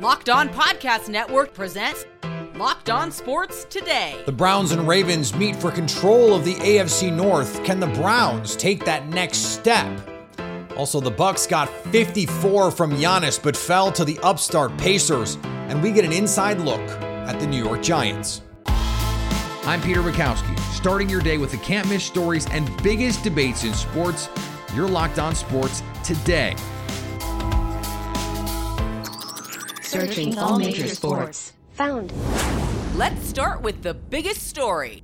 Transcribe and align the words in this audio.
Locked 0.00 0.30
On 0.30 0.48
Podcast 0.48 1.10
Network 1.10 1.52
presents 1.52 2.06
Locked 2.54 2.88
On 2.88 3.12
Sports 3.12 3.64
Today. 3.64 4.22
The 4.24 4.32
Browns 4.32 4.72
and 4.72 4.88
Ravens 4.88 5.34
meet 5.34 5.56
for 5.56 5.70
control 5.70 6.32
of 6.34 6.42
the 6.42 6.54
AFC 6.54 7.12
North. 7.12 7.62
Can 7.64 7.80
the 7.80 7.86
Browns 7.88 8.56
take 8.56 8.82
that 8.86 9.08
next 9.08 9.58
step? 9.58 10.00
Also, 10.74 11.02
the 11.02 11.10
Bucks 11.10 11.46
got 11.46 11.68
54 11.92 12.70
from 12.70 12.92
Giannis 12.92 13.42
but 13.42 13.54
fell 13.54 13.92
to 13.92 14.02
the 14.06 14.18
upstart 14.22 14.74
Pacers, 14.78 15.36
and 15.44 15.82
we 15.82 15.92
get 15.92 16.06
an 16.06 16.14
inside 16.14 16.60
look 16.60 16.80
at 17.28 17.38
the 17.38 17.46
New 17.46 17.62
York 17.62 17.82
Giants. 17.82 18.40
I'm 18.64 19.82
Peter 19.82 20.00
Bukowski, 20.00 20.58
starting 20.72 21.10
your 21.10 21.20
day 21.20 21.36
with 21.36 21.50
the 21.50 21.58
can't 21.58 21.86
miss 21.90 22.04
stories 22.04 22.46
and 22.52 22.70
biggest 22.82 23.22
debates 23.22 23.64
in 23.64 23.74
sports. 23.74 24.30
You're 24.74 24.88
locked 24.88 25.18
on 25.18 25.34
sports 25.34 25.82
today. 26.02 26.56
Searching 29.90 30.38
all 30.38 30.56
major 30.56 30.86
sports. 30.86 31.52
Found. 31.72 32.12
Let's 32.94 33.26
start 33.26 33.62
with 33.62 33.82
the 33.82 33.92
biggest 33.92 34.46
story. 34.46 35.02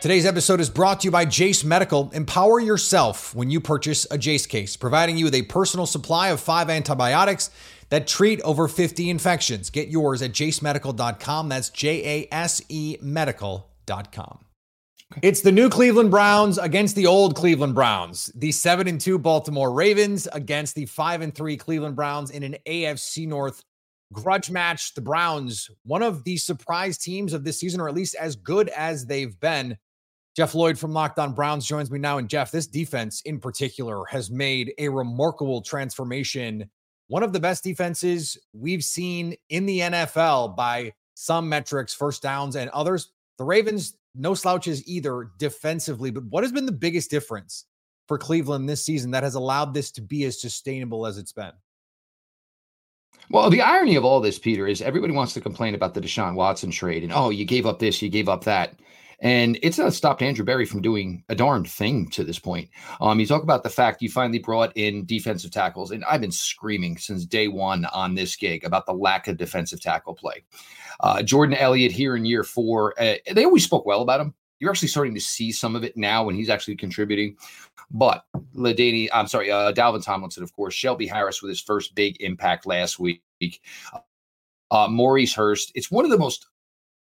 Today's 0.00 0.24
episode 0.24 0.58
is 0.58 0.70
brought 0.70 1.00
to 1.00 1.08
you 1.08 1.10
by 1.10 1.26
Jase 1.26 1.64
Medical. 1.64 2.08
Empower 2.14 2.60
yourself 2.60 3.34
when 3.34 3.50
you 3.50 3.60
purchase 3.60 4.06
a 4.10 4.16
Jase 4.16 4.46
case, 4.46 4.74
providing 4.74 5.18
you 5.18 5.26
with 5.26 5.34
a 5.34 5.42
personal 5.42 5.84
supply 5.84 6.28
of 6.30 6.40
five 6.40 6.70
antibiotics 6.70 7.50
that 7.90 8.06
treat 8.06 8.40
over 8.40 8.68
50 8.68 9.10
infections. 9.10 9.68
Get 9.68 9.88
yours 9.88 10.22
at 10.22 10.32
jasemedical.com. 10.32 11.50
That's 11.50 11.68
J 11.68 12.22
A 12.22 12.34
S 12.34 12.62
E 12.70 12.96
medical.com. 13.02 14.46
It's 15.22 15.40
the 15.40 15.52
new 15.52 15.70
Cleveland 15.70 16.10
Browns 16.10 16.58
against 16.58 16.94
the 16.94 17.06
old 17.06 17.34
Cleveland 17.34 17.74
Browns. 17.74 18.30
The 18.34 18.52
7 18.52 18.86
and 18.86 19.00
2 19.00 19.18
Baltimore 19.18 19.72
Ravens 19.72 20.28
against 20.32 20.74
the 20.74 20.84
5 20.84 21.22
and 21.22 21.34
3 21.34 21.56
Cleveland 21.56 21.96
Browns 21.96 22.30
in 22.30 22.42
an 22.42 22.56
AFC 22.66 23.26
North 23.26 23.64
grudge 24.12 24.50
match. 24.50 24.94
The 24.94 25.00
Browns, 25.00 25.70
one 25.84 26.02
of 26.02 26.24
the 26.24 26.36
surprise 26.36 26.98
teams 26.98 27.32
of 27.32 27.44
this 27.44 27.58
season, 27.60 27.80
or 27.80 27.88
at 27.88 27.94
least 27.94 28.14
as 28.14 28.36
good 28.36 28.68
as 28.70 29.06
they've 29.06 29.38
been. 29.40 29.76
Jeff 30.36 30.54
Lloyd 30.54 30.78
from 30.78 30.92
Locked 30.92 31.18
On 31.18 31.32
Browns 31.32 31.66
joins 31.66 31.90
me 31.90 31.98
now. 31.98 32.18
And 32.18 32.28
Jeff, 32.28 32.50
this 32.50 32.66
defense 32.66 33.22
in 33.22 33.40
particular 33.40 34.04
has 34.06 34.30
made 34.30 34.72
a 34.78 34.88
remarkable 34.88 35.62
transformation. 35.62 36.70
One 37.08 37.22
of 37.22 37.32
the 37.32 37.40
best 37.40 37.64
defenses 37.64 38.38
we've 38.52 38.84
seen 38.84 39.34
in 39.48 39.66
the 39.66 39.80
NFL 39.80 40.54
by 40.54 40.92
some 41.14 41.48
metrics, 41.48 41.92
first 41.92 42.22
downs 42.22 42.54
and 42.54 42.70
others. 42.70 43.10
The 43.38 43.44
Ravens, 43.44 43.96
no 44.14 44.34
slouches 44.34 44.86
either 44.86 45.30
defensively. 45.38 46.10
But 46.10 46.24
what 46.24 46.44
has 46.44 46.52
been 46.52 46.66
the 46.66 46.72
biggest 46.72 47.10
difference 47.10 47.64
for 48.06 48.18
Cleveland 48.18 48.68
this 48.68 48.84
season 48.84 49.10
that 49.10 49.24
has 49.24 49.34
allowed 49.34 49.74
this 49.74 49.90
to 49.92 50.00
be 50.00 50.24
as 50.24 50.40
sustainable 50.40 51.06
as 51.06 51.18
it's 51.18 51.32
been? 51.32 51.52
Well, 53.30 53.50
the 53.50 53.60
irony 53.60 53.96
of 53.96 54.04
all 54.04 54.20
this, 54.20 54.38
Peter, 54.38 54.66
is 54.66 54.80
everybody 54.80 55.12
wants 55.12 55.34
to 55.34 55.40
complain 55.40 55.74
about 55.74 55.94
the 55.94 56.00
Deshaun 56.00 56.34
Watson 56.34 56.70
trade 56.70 57.02
and 57.02 57.12
oh, 57.12 57.30
you 57.30 57.44
gave 57.44 57.66
up 57.66 57.78
this, 57.78 58.00
you 58.00 58.08
gave 58.08 58.28
up 58.28 58.44
that. 58.44 58.78
And 59.20 59.58
it's 59.62 59.78
not 59.78 59.92
stopped 59.92 60.22
Andrew 60.22 60.44
Berry 60.44 60.64
from 60.64 60.80
doing 60.80 61.24
a 61.28 61.34
darned 61.34 61.68
thing 61.68 62.08
to 62.10 62.22
this 62.22 62.38
point. 62.38 62.70
Um, 63.00 63.18
you 63.18 63.26
talk 63.26 63.42
about 63.42 63.64
the 63.64 63.68
fact 63.68 64.00
you 64.00 64.08
finally 64.08 64.38
brought 64.38 64.74
in 64.76 65.04
defensive 65.06 65.50
tackles, 65.50 65.90
and 65.90 66.04
I've 66.04 66.20
been 66.20 66.30
screaming 66.30 66.96
since 66.98 67.26
day 67.26 67.48
one 67.48 67.84
on 67.86 68.14
this 68.14 68.36
gig 68.36 68.64
about 68.64 68.86
the 68.86 68.92
lack 68.92 69.26
of 69.26 69.36
defensive 69.36 69.80
tackle 69.80 70.14
play. 70.14 70.44
Uh, 71.00 71.22
Jordan 71.22 71.56
Elliott 71.56 71.90
here 71.90 72.14
in 72.14 72.24
year 72.24 72.44
four, 72.44 72.94
uh, 73.00 73.14
they 73.32 73.44
always 73.44 73.64
spoke 73.64 73.84
well 73.84 74.02
about 74.02 74.20
him. 74.20 74.34
You're 74.60 74.70
actually 74.70 74.88
starting 74.88 75.14
to 75.14 75.20
see 75.20 75.52
some 75.52 75.76
of 75.76 75.84
it 75.84 75.96
now 75.96 76.24
when 76.24 76.34
he's 76.34 76.50
actually 76.50 76.76
contributing. 76.76 77.36
But 77.90 78.24
LaDainian, 78.54 79.08
I'm 79.12 79.26
sorry, 79.26 79.50
uh, 79.50 79.72
Dalvin 79.72 80.04
Tomlinson, 80.04 80.42
of 80.42 80.52
course, 80.52 80.74
Shelby 80.74 81.06
Harris 81.06 81.42
with 81.42 81.48
his 81.48 81.60
first 81.60 81.94
big 81.94 82.20
impact 82.20 82.66
last 82.66 82.98
week. 82.98 83.22
Uh, 84.70 84.88
Maurice 84.88 85.34
Hurst. 85.34 85.72
It's 85.74 85.90
one 85.90 86.04
of 86.04 86.10
the 86.10 86.18
most 86.18 86.46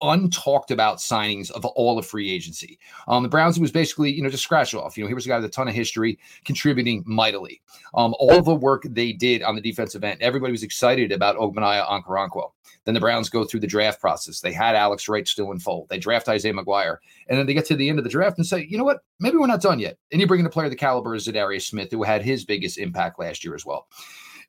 untalked 0.04 0.72
about 0.72 0.98
signings 0.98 1.52
of 1.52 1.66
all 1.66 1.98
of 1.98 2.06
free 2.06 2.32
agency. 2.32 2.78
Um, 3.08 3.24
the 3.24 3.30
Browns 3.30 3.60
was 3.60 3.72
basically, 3.72 4.12
you 4.12 4.22
know, 4.22 4.30
just 4.30 4.44
scratch 4.44 4.74
off. 4.74 4.98
You 4.98 5.04
know, 5.04 5.08
he 5.08 5.14
was 5.14 5.26
a 5.26 5.30
guy 5.30 5.38
with 5.38 5.46
a 5.46 5.50
ton 5.50 5.68
of 5.68 5.74
history, 5.74 6.20
contributing 6.44 7.04
mightily. 7.06 7.62
Um, 7.94 8.14
all 8.20 8.42
the 8.42 8.56
work 8.56 8.84
they 8.90 9.14
did 9.14 9.42
on 9.44 9.56
the 9.56 9.62
defensive 9.62 10.04
end, 10.04 10.22
everybody 10.22 10.52
was 10.52 10.64
excited 10.64 11.12
about 11.12 11.38
Ogbonnaya 11.38 11.88
Okoronkwo. 11.88 12.52
Then 12.84 12.94
the 12.94 13.00
Browns 13.00 13.30
go 13.30 13.44
through 13.44 13.62
the 13.62 13.68
draft 13.68 14.00
process. 14.00 14.42
They 14.42 14.54
had 14.54 14.76
Alex 14.76 15.10
Wright 15.10 15.28
still 15.28 15.52
in 15.52 15.60
fold. 15.60 15.90
They 15.90 15.98
draft 15.98 16.30
Isaiah 16.30 16.54
McGuire. 16.54 16.98
And 17.28 17.40
then 17.40 17.48
they 17.48 17.54
get 17.56 17.66
to 17.66 17.76
the 17.76 17.90
end 17.90 17.98
of 17.98 18.04
the 18.04 18.12
draft 18.12 18.38
and 18.38 18.46
say, 18.46 18.68
you 18.70 18.78
know 18.78 18.84
what? 18.84 19.00
Maybe 19.20 19.38
we're 19.38 19.48
not 19.48 19.62
done 19.62 19.80
yet. 19.80 19.98
And 20.12 20.22
you 20.22 20.28
bring 20.28 20.40
in 20.40 20.46
a 20.46 20.52
player 20.52 20.66
of 20.66 20.72
the 20.72 20.78
caliber 20.78 21.16
of 21.16 21.22
Za'Darius 21.22 21.64
Smith, 21.64 21.90
who 21.90 22.04
had 22.04 22.22
his 22.22 22.46
biggest 22.46 22.78
impact 22.78 23.20
last 23.20 23.44
year 23.44 23.56
as 23.56 23.66
well. 23.66 23.88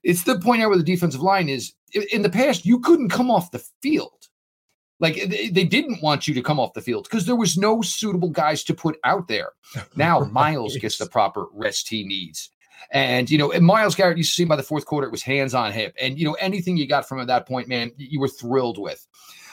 It's 0.03 0.25
the 0.25 0.39
point 0.39 0.61
now 0.61 0.69
where 0.69 0.77
the 0.77 0.85
defensive 0.85 1.23
line 1.23 1.49
is 1.49 1.73
in 2.12 2.23
the 2.23 2.31
past, 2.31 2.67
you 2.67 2.79
couldn't 2.81 3.09
come 3.09 3.31
off 3.31 3.51
the 3.51 3.65
field. 3.83 4.16
Like 4.99 5.17
they, 5.29 5.49
they 5.49 5.65
didn't 5.65 6.03
want 6.03 6.27
you 6.27 6.34
to 6.34 6.43
come 6.43 6.59
off 6.59 6.73
the 6.73 6.81
field 6.81 7.05
because 7.05 7.27
there 7.27 7.37
was 7.37 7.59
no 7.59 7.83
suitable 7.83 8.31
guys 8.31 8.65
to 8.65 8.75
put 8.75 8.99
out 9.05 9.29
there. 9.29 9.51
Now 9.97 10.21
right. 10.21 10.33
Myles 10.33 10.77
gets 10.77 10.99
the 10.99 11.07
proper 11.07 11.47
rest 11.53 11.89
he 11.89 12.05
needs. 12.05 12.51
And 12.91 13.31
you 13.31 13.39
know, 13.39 13.53
and 13.53 13.65
Myles 13.65 13.95
Garrett, 13.95 14.19
you 14.19 14.25
see 14.25 14.45
by 14.45 14.56
the 14.56 14.62
fourth 14.62 14.87
quarter, 14.87 15.06
it 15.06 15.11
was 15.11 15.23
hands 15.23 15.55
on 15.55 15.73
hip. 15.73 15.95
And 16.01 16.19
you 16.19 16.25
know, 16.25 16.35
anything 16.35 16.77
you 16.77 16.87
got 16.87 17.09
from 17.09 17.21
at 17.21 17.27
that 17.27 17.47
point, 17.47 17.69
man, 17.69 17.93
you 17.97 18.21
were 18.21 18.29
thrilled 18.29 18.79
with. 18.79 19.06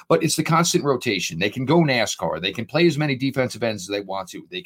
But 0.09 0.23
it's 0.23 0.35
the 0.35 0.43
constant 0.43 0.83
rotation. 0.83 1.39
They 1.39 1.49
can 1.49 1.65
go 1.65 1.77
NASCAR. 1.77 2.41
They 2.41 2.51
can 2.51 2.65
play 2.65 2.85
as 2.87 2.97
many 2.97 3.15
defensive 3.15 3.63
ends 3.63 3.83
as 3.83 3.87
they 3.87 4.01
want 4.01 4.29
to. 4.29 4.45
They 4.51 4.65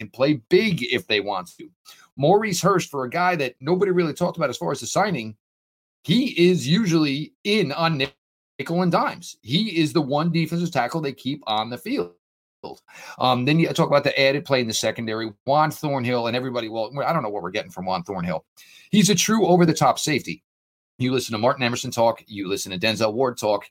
can 0.00 0.10
play 0.10 0.42
big 0.48 0.82
if 0.82 1.06
they 1.06 1.20
want 1.20 1.48
to. 1.58 1.70
Maurice 2.16 2.60
Hurst, 2.60 2.90
for 2.90 3.04
a 3.04 3.10
guy 3.10 3.36
that 3.36 3.54
nobody 3.60 3.92
really 3.92 4.12
talked 4.12 4.36
about 4.36 4.50
as 4.50 4.56
far 4.56 4.72
as 4.72 4.80
the 4.80 4.86
signing, 4.86 5.36
he 6.02 6.50
is 6.50 6.66
usually 6.68 7.34
in 7.44 7.72
on 7.72 7.98
nickel 8.58 8.82
and 8.82 8.92
dimes. 8.92 9.36
He 9.42 9.80
is 9.80 9.92
the 9.92 10.02
one 10.02 10.30
defensive 10.30 10.70
tackle 10.70 11.00
they 11.00 11.12
keep 11.12 11.42
on 11.46 11.70
the 11.70 11.78
field. 11.78 12.12
Um, 13.18 13.44
then 13.44 13.58
you 13.58 13.68
talk 13.68 13.88
about 13.88 14.04
the 14.04 14.18
added 14.18 14.44
play 14.44 14.60
in 14.60 14.66
the 14.66 14.74
secondary, 14.74 15.30
Juan 15.44 15.70
Thornhill 15.70 16.28
and 16.28 16.36
everybody. 16.36 16.68
Well, 16.68 16.90
I 17.04 17.12
don't 17.12 17.22
know 17.22 17.28
what 17.28 17.42
we're 17.42 17.50
getting 17.50 17.70
from 17.70 17.84
Juan 17.84 18.02
Thornhill. 18.04 18.44
He's 18.90 19.10
a 19.10 19.14
true 19.14 19.46
over 19.46 19.66
the 19.66 19.74
top 19.74 19.98
safety. 19.98 20.42
You 20.98 21.12
listen 21.12 21.32
to 21.32 21.38
Martin 21.38 21.64
Emerson 21.64 21.90
talk, 21.90 22.22
you 22.26 22.48
listen 22.48 22.72
to 22.72 22.78
Denzel 22.78 23.12
Ward 23.12 23.36
talk. 23.36 23.68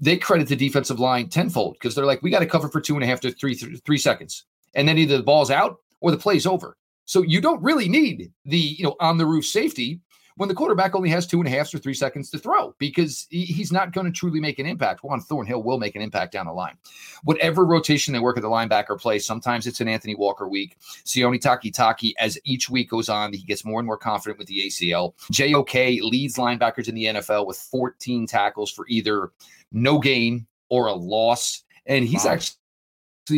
They 0.00 0.16
credit 0.16 0.48
the 0.48 0.56
defensive 0.56 1.00
line 1.00 1.28
tenfold 1.28 1.74
because 1.74 1.94
they're 1.94 2.06
like, 2.06 2.22
we 2.22 2.30
got 2.30 2.40
to 2.40 2.46
cover 2.46 2.68
for 2.68 2.80
two 2.80 2.94
and 2.94 3.02
a 3.02 3.06
half 3.06 3.20
to 3.20 3.32
three 3.32 3.54
th- 3.54 3.80
three 3.84 3.98
seconds, 3.98 4.44
and 4.74 4.86
then 4.86 4.98
either 4.98 5.16
the 5.16 5.22
ball's 5.22 5.50
out 5.50 5.78
or 6.00 6.10
the 6.10 6.16
play's 6.16 6.46
over. 6.46 6.76
So 7.04 7.22
you 7.22 7.40
don't 7.40 7.62
really 7.62 7.88
need 7.88 8.32
the 8.44 8.58
you 8.58 8.84
know 8.84 8.96
on 9.00 9.18
the 9.18 9.26
roof 9.26 9.44
safety 9.44 10.00
when 10.36 10.48
the 10.48 10.54
quarterback 10.54 10.94
only 10.94 11.08
has 11.10 11.26
two 11.26 11.38
and 11.38 11.46
a 11.46 11.50
half 11.50 11.72
or 11.74 11.78
three 11.78 11.94
seconds 11.94 12.30
to 12.30 12.38
throw 12.38 12.74
because 12.78 13.26
he's 13.30 13.72
not 13.72 13.92
going 13.92 14.06
to 14.06 14.12
truly 14.12 14.40
make 14.40 14.58
an 14.58 14.66
impact. 14.66 15.02
Juan 15.02 15.20
Thornhill 15.20 15.62
will 15.62 15.78
make 15.78 15.96
an 15.96 16.02
impact 16.02 16.32
down 16.32 16.46
the 16.46 16.52
line. 16.52 16.76
Whatever 17.24 17.64
rotation 17.64 18.12
they 18.12 18.18
work 18.18 18.36
at 18.36 18.42
the 18.42 18.48
linebacker 18.48 18.98
play, 19.00 19.18
sometimes 19.18 19.66
it's 19.66 19.80
an 19.80 19.88
Anthony 19.88 20.14
Walker 20.14 20.48
week. 20.48 20.76
Sione 21.04 21.40
Takitaki, 21.40 22.12
as 22.18 22.38
each 22.44 22.70
week 22.70 22.90
goes 22.90 23.08
on, 23.08 23.32
he 23.32 23.42
gets 23.44 23.64
more 23.64 23.80
and 23.80 23.86
more 23.86 23.98
confident 23.98 24.38
with 24.38 24.48
the 24.48 24.66
ACL. 24.66 25.14
JOK 25.30 26.02
leads 26.02 26.36
linebackers 26.36 26.88
in 26.88 26.94
the 26.94 27.04
NFL 27.04 27.46
with 27.46 27.56
14 27.56 28.26
tackles 28.26 28.70
for 28.70 28.86
either 28.88 29.30
no 29.72 29.98
gain 29.98 30.46
or 30.68 30.86
a 30.86 30.94
loss. 30.94 31.64
And 31.86 32.04
he's 32.04 32.24
wow. 32.24 32.32
actually 32.32 32.59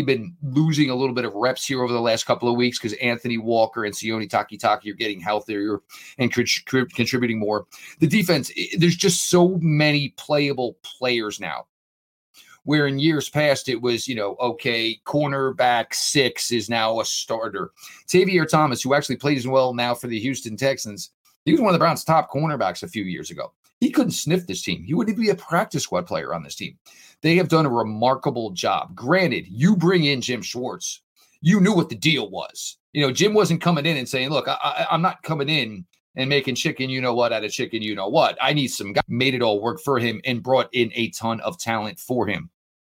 been 0.00 0.34
losing 0.42 0.88
a 0.88 0.94
little 0.94 1.14
bit 1.14 1.26
of 1.26 1.34
reps 1.34 1.66
here 1.66 1.82
over 1.82 1.92
the 1.92 2.00
last 2.00 2.24
couple 2.24 2.48
of 2.48 2.56
weeks 2.56 2.78
because 2.78 2.94
Anthony 2.94 3.36
Walker 3.36 3.84
and 3.84 3.94
Sione 3.94 4.26
Takitaki 4.26 4.90
are 4.90 4.94
getting 4.94 5.20
healthier 5.20 5.80
and 6.16 6.32
contributing 6.32 7.38
more. 7.38 7.66
The 7.98 8.06
defense, 8.06 8.50
there's 8.78 8.96
just 8.96 9.28
so 9.28 9.58
many 9.60 10.14
playable 10.16 10.78
players 10.82 11.38
now. 11.38 11.66
Where 12.64 12.86
in 12.86 13.00
years 13.00 13.28
past 13.28 13.68
it 13.68 13.82
was, 13.82 14.08
you 14.08 14.14
know, 14.14 14.36
okay, 14.40 15.00
cornerback 15.04 15.92
six 15.92 16.52
is 16.52 16.70
now 16.70 17.00
a 17.00 17.04
starter. 17.04 17.72
Tavierre 18.06 18.48
Thomas, 18.48 18.80
who 18.80 18.94
actually 18.94 19.16
plays 19.16 19.46
well 19.46 19.74
now 19.74 19.94
for 19.94 20.06
the 20.06 20.20
Houston 20.20 20.56
Texans, 20.56 21.10
he 21.44 21.50
was 21.50 21.60
one 21.60 21.70
of 21.70 21.72
the 21.74 21.80
Browns' 21.80 22.04
top 22.04 22.30
cornerbacks 22.30 22.84
a 22.84 22.88
few 22.88 23.02
years 23.02 23.32
ago. 23.32 23.52
He 23.82 23.90
couldn't 23.90 24.12
sniff 24.12 24.46
this 24.46 24.62
team. 24.62 24.84
He 24.84 24.94
wouldn't 24.94 25.19
be 25.19 25.31
a 25.31 25.34
practice 25.34 25.82
squad 25.82 26.06
player 26.06 26.32
on 26.32 26.44
this 26.44 26.55
team. 26.55 26.79
They 27.20 27.34
have 27.34 27.49
done 27.49 27.67
a 27.67 27.69
remarkable 27.69 28.50
job. 28.50 28.94
Granted, 28.94 29.49
you 29.49 29.75
bring 29.75 30.05
in 30.05 30.20
Jim 30.20 30.40
Schwartz, 30.40 31.02
you 31.40 31.61
knew 31.61 31.75
what 31.75 31.88
the 31.88 31.96
deal 31.96 32.31
was. 32.31 32.76
You 32.93 33.05
know, 33.05 33.12
Jim 33.12 33.34
wasn't 33.34 33.61
coming 33.61 33.84
in 33.84 33.96
and 33.96 34.08
saying, 34.08 34.31
"Look, 34.31 34.46
I, 34.46 34.87
am 34.88 35.02
not 35.02 35.25
coming 35.25 35.49
in 35.49 35.84
and 36.14 36.29
making 36.29 36.55
chicken, 36.55 36.90
you 36.90 37.00
know 37.00 37.12
what, 37.12 37.32
out 37.32 37.43
of 37.43 37.50
chicken, 37.50 37.82
you 37.82 37.96
know 37.96 38.06
what. 38.06 38.38
I 38.40 38.52
need 38.52 38.69
some 38.69 38.93
guy 38.93 39.00
made 39.08 39.34
it 39.34 39.43
all 39.43 39.61
work 39.61 39.81
for 39.81 39.99
him 39.99 40.20
and 40.25 40.44
brought 40.44 40.69
in 40.73 40.93
a 40.94 41.11
ton 41.11 41.40
of 41.40 41.58
talent 41.58 41.99
for 41.99 42.28
him. 42.28 42.50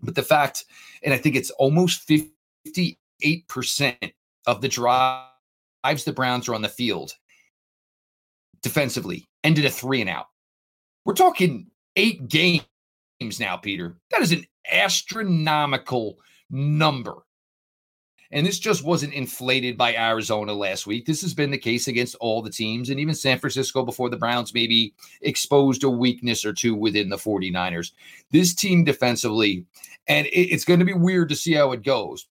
But 0.03 0.17
the 0.17 0.23
fact, 0.23 0.67
and 1.03 1.15
I 1.15 1.17
think 1.17 1.35
it's 1.35 1.51
almost 1.53 2.07
58% 2.07 4.13
of 4.47 4.61
the 4.61 4.69
drives 4.69 6.05
the 6.05 6.13
Browns 6.13 6.47
are 6.47 6.55
on 6.55 6.61
the 6.61 6.69
field 6.69 7.15
defensively 8.63 9.27
ended 9.45 9.65
a 9.65 9.71
three 9.71 10.03
and 10.03 10.11
out. 10.11 10.27
We're 11.05 11.15
talking 11.15 11.67
eight 11.97 12.29
games 12.29 12.65
now, 13.39 13.56
Peter. 13.56 13.97
That 14.11 14.23
is 14.23 14.33
an 14.33 14.47
astronomical 14.71 16.19
number. 16.51 17.17
And 18.31 18.45
this 18.45 18.59
just 18.59 18.83
wasn't 18.83 19.12
inflated 19.12 19.77
by 19.77 19.95
Arizona 19.95 20.53
last 20.53 20.87
week. 20.87 21.06
This 21.06 21.23
has 21.23 21.35
been 21.35 21.51
the 21.51 21.59
case 21.59 21.87
against 21.87 22.17
all 22.17 22.43
the 22.43 22.51
teams, 22.51 22.91
and 22.91 22.99
even 22.99 23.15
San 23.15 23.39
Francisco 23.39 23.85
before 23.85 24.11
the 24.11 24.17
Browns 24.17 24.53
maybe 24.53 24.95
exposed 25.21 25.85
a 25.85 25.91
weakness 25.91 26.45
or 26.45 26.53
two 26.53 26.75
within 26.75 27.11
the 27.11 27.17
49ers. 27.17 27.93
This 28.33 28.55
team 28.55 28.83
defensively, 28.83 29.65
and 30.09 30.27
it's 30.33 30.65
going 30.65 30.81
to 30.81 30.87
be 30.87 30.95
weird 30.95 31.29
to 31.29 31.37
see 31.37 31.53
how 31.53 31.71
it 31.73 31.85
goes 31.85 32.27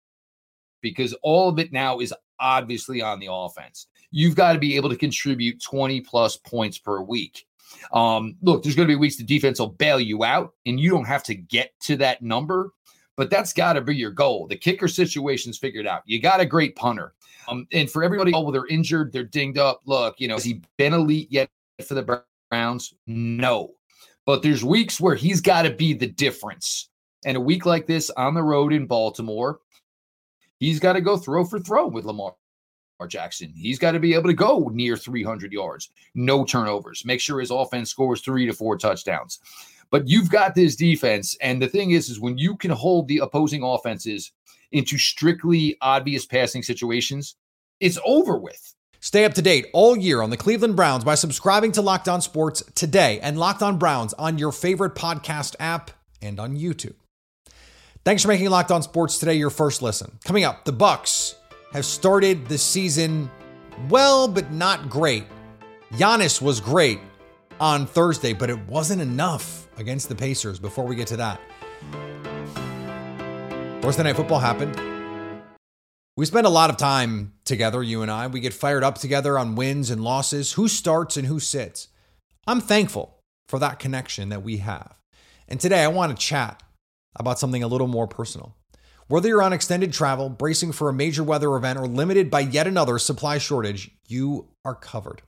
because 0.81 1.15
all 1.21 1.47
of 1.47 1.57
it 1.59 1.71
now 1.71 1.99
is 1.99 2.13
obviously 2.39 3.01
on 3.01 3.19
the 3.19 3.31
offense. 3.31 3.87
You've 4.11 4.35
got 4.35 4.53
to 4.53 4.59
be 4.59 4.75
able 4.75 4.89
to 4.89 4.97
contribute 4.97 5.63
20 5.63 6.01
plus 6.01 6.35
points 6.35 6.77
per 6.77 7.01
week. 7.01 7.47
Um, 7.91 8.35
look, 8.41 8.63
there's 8.63 8.75
going 8.75 8.87
to 8.87 8.93
be 8.93 8.99
weeks 8.99 9.17
the 9.17 9.23
defense 9.23 9.59
will 9.59 9.69
bail 9.69 9.99
you 9.99 10.23
out, 10.23 10.53
and 10.65 10.79
you 10.79 10.89
don't 10.89 11.05
have 11.05 11.23
to 11.23 11.35
get 11.35 11.71
to 11.81 11.95
that 11.97 12.21
number, 12.21 12.71
but 13.15 13.29
that's 13.29 13.53
got 13.53 13.73
to 13.73 13.81
be 13.81 13.95
your 13.95 14.11
goal. 14.11 14.47
The 14.47 14.55
kicker 14.55 14.87
situation's 14.87 15.57
figured 15.57 15.87
out. 15.87 16.01
You 16.05 16.21
got 16.21 16.39
a 16.39 16.45
great 16.45 16.75
punter. 16.75 17.13
Um, 17.47 17.67
and 17.73 17.89
for 17.89 18.03
everybody, 18.03 18.31
oh, 18.33 18.41
well, 18.41 18.51
they're 18.51 18.67
injured, 18.67 19.11
they're 19.11 19.23
dinged 19.23 19.57
up. 19.57 19.81
Look, 19.85 20.15
you 20.19 20.27
know, 20.27 20.35
has 20.35 20.43
he 20.43 20.61
been 20.77 20.93
elite 20.93 21.27
yet 21.29 21.49
for 21.85 21.93
the 21.93 22.23
Browns? 22.49 22.93
No. 23.07 23.73
But 24.25 24.41
there's 24.41 24.63
weeks 24.63 25.01
where 25.01 25.15
he's 25.15 25.41
got 25.41 25.63
to 25.63 25.69
be 25.69 25.93
the 25.93 26.07
difference. 26.07 26.89
And 27.25 27.37
a 27.37 27.41
week 27.41 27.65
like 27.65 27.87
this 27.87 28.09
on 28.11 28.33
the 28.33 28.43
road 28.43 28.73
in 28.73 28.85
Baltimore, 28.85 29.59
he's 30.59 30.79
got 30.79 30.93
to 30.93 31.01
go 31.01 31.17
throw 31.17 31.43
for 31.45 31.59
throw 31.59 31.87
with 31.87 32.05
Lamar 32.05 32.35
Jackson. 33.07 33.51
He's 33.55 33.79
got 33.79 33.91
to 33.91 33.99
be 33.99 34.13
able 34.13 34.29
to 34.29 34.33
go 34.33 34.69
near 34.73 34.95
300 34.95 35.51
yards, 35.51 35.89
no 36.15 36.45
turnovers, 36.45 37.03
make 37.05 37.19
sure 37.19 37.39
his 37.39 37.51
offense 37.51 37.89
scores 37.89 38.21
three 38.21 38.45
to 38.45 38.53
four 38.53 38.77
touchdowns. 38.77 39.39
But 39.91 40.07
you've 40.07 40.29
got 40.29 40.55
this 40.55 40.75
defense, 40.75 41.37
and 41.41 41.61
the 41.61 41.67
thing 41.67 41.91
is, 41.91 42.09
is 42.09 42.19
when 42.19 42.37
you 42.37 42.55
can 42.55 42.71
hold 42.71 43.07
the 43.07 43.19
opposing 43.19 43.63
offenses 43.63 44.31
into 44.71 44.97
strictly 44.97 45.77
obvious 45.81 46.25
passing 46.25 46.63
situations, 46.63 47.35
it's 47.79 47.99
over 48.05 48.37
with. 48.37 48.73
Stay 49.01 49.25
up 49.25 49.33
to 49.33 49.41
date 49.41 49.67
all 49.73 49.97
year 49.97 50.21
on 50.21 50.29
the 50.29 50.37
Cleveland 50.37 50.75
Browns 50.75 51.03
by 51.03 51.15
subscribing 51.15 51.73
to 51.73 51.81
Locked 51.81 52.07
On 52.07 52.21
Sports 52.21 52.63
today 52.73 53.19
and 53.19 53.37
Locked 53.37 53.61
On 53.61 53.77
Browns 53.77 54.13
on 54.13 54.37
your 54.37 54.53
favorite 54.53 54.95
podcast 54.95 55.55
app 55.59 55.91
and 56.21 56.39
on 56.39 56.57
YouTube. 56.57 56.95
Thanks 58.05 58.21
for 58.21 58.29
making 58.29 58.49
Locked 58.49 58.71
On 58.71 58.81
Sports 58.81 59.17
today 59.17 59.35
your 59.35 59.49
first 59.49 59.81
listen. 59.81 60.19
Coming 60.23 60.43
up, 60.43 60.65
the 60.65 60.71
Bucks 60.71 61.35
have 61.73 61.85
started 61.85 62.47
the 62.47 62.57
season 62.57 63.29
well, 63.89 64.27
but 64.27 64.51
not 64.51 64.89
great. 64.89 65.25
Giannis 65.93 66.39
was 66.39 66.61
great 66.61 66.99
on 67.59 67.87
Thursday, 67.87 68.31
but 68.31 68.51
it 68.51 68.59
wasn't 68.67 69.01
enough 69.01 69.67
against 69.77 70.07
the 70.07 70.15
Pacers. 70.15 70.59
Before 70.59 70.85
we 70.85 70.95
get 70.95 71.07
to 71.07 71.17
that, 71.17 71.41
Thursday 73.81 74.03
Night 74.03 74.15
Football 74.15 74.39
happened. 74.39 74.79
We 76.15 76.27
spend 76.27 76.45
a 76.45 76.51
lot 76.51 76.69
of 76.69 76.77
time 76.77 77.33
together, 77.43 77.81
you 77.81 78.03
and 78.03 78.11
I. 78.11 78.27
We 78.27 78.39
get 78.39 78.53
fired 78.53 78.83
up 78.83 78.99
together 78.99 79.39
on 79.39 79.55
wins 79.55 79.89
and 79.89 80.03
losses, 80.03 80.53
who 80.53 80.67
starts 80.67 81.17
and 81.17 81.25
who 81.25 81.39
sits. 81.39 81.87
I'm 82.45 82.61
thankful 82.61 83.17
for 83.47 83.57
that 83.57 83.79
connection 83.79 84.29
that 84.29 84.43
we 84.43 84.57
have. 84.57 84.95
And 85.47 85.59
today 85.59 85.83
I 85.83 85.87
want 85.87 86.15
to 86.15 86.23
chat 86.23 86.61
about 87.15 87.39
something 87.39 87.63
a 87.63 87.67
little 87.67 87.87
more 87.87 88.07
personal. 88.07 88.55
Whether 89.07 89.27
you're 89.27 89.41
on 89.41 89.53
extended 89.53 89.91
travel, 89.91 90.29
bracing 90.29 90.71
for 90.71 90.87
a 90.89 90.93
major 90.93 91.23
weather 91.23 91.55
event, 91.55 91.77
or 91.77 91.87
limited 91.87 92.31
by 92.31 92.39
yet 92.41 92.67
another 92.67 92.97
supply 92.97 93.37
shortage, 93.37 93.91
you 94.07 94.47
are 94.63 94.75
covered. 94.75 95.21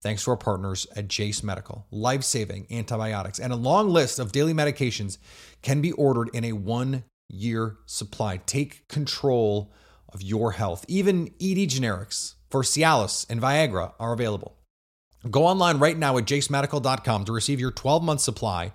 Thanks 0.00 0.24
to 0.24 0.30
our 0.30 0.36
partners 0.36 0.86
at 0.96 1.08
Jase 1.08 1.42
Medical, 1.42 1.86
life 1.90 2.22
saving 2.22 2.66
antibiotics, 2.70 3.38
and 3.38 3.52
a 3.52 3.56
long 3.56 3.90
list 3.90 4.18
of 4.18 4.32
daily 4.32 4.54
medications 4.54 5.18
can 5.60 5.80
be 5.80 5.92
ordered 5.92 6.30
in 6.32 6.44
a 6.44 6.52
one 6.52 7.04
year 7.28 7.76
supply. 7.84 8.38
Take 8.38 8.88
control 8.88 9.72
of 10.10 10.22
your 10.22 10.52
health. 10.52 10.84
Even 10.88 11.26
ED 11.40 11.68
generics 11.68 12.34
for 12.48 12.62
Cialis 12.62 13.26
and 13.28 13.42
Viagra 13.42 13.92
are 14.00 14.12
available. 14.12 14.56
Go 15.30 15.44
online 15.44 15.78
right 15.78 15.98
now 15.98 16.16
at 16.16 16.24
jasemedical.com 16.24 17.24
to 17.24 17.32
receive 17.32 17.60
your 17.60 17.72
12 17.72 18.02
month 18.02 18.20
supply 18.20 18.72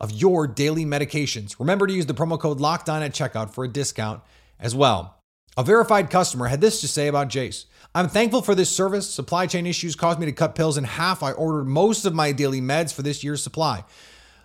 of 0.00 0.12
your 0.12 0.46
daily 0.46 0.84
medications. 0.84 1.58
Remember 1.58 1.86
to 1.86 1.92
use 1.92 2.06
the 2.06 2.14
promo 2.14 2.38
code 2.38 2.58
LOCKEDON 2.58 3.02
at 3.02 3.12
checkout 3.12 3.50
for 3.50 3.64
a 3.64 3.68
discount 3.68 4.22
as 4.58 4.74
well. 4.74 5.16
A 5.56 5.64
verified 5.64 6.10
customer 6.10 6.48
had 6.48 6.60
this 6.60 6.80
to 6.82 6.88
say 6.88 7.06
about 7.08 7.28
Jase. 7.28 7.66
I'm 7.94 8.08
thankful 8.08 8.42
for 8.42 8.54
this 8.54 8.68
service. 8.68 9.08
Supply 9.08 9.46
chain 9.46 9.66
issues 9.66 9.96
caused 9.96 10.20
me 10.20 10.26
to 10.26 10.32
cut 10.32 10.54
pills 10.54 10.76
in 10.76 10.84
half. 10.84 11.22
I 11.22 11.32
ordered 11.32 11.64
most 11.64 12.04
of 12.04 12.14
my 12.14 12.32
daily 12.32 12.60
meds 12.60 12.92
for 12.92 13.00
this 13.02 13.24
year's 13.24 13.42
supply. 13.42 13.84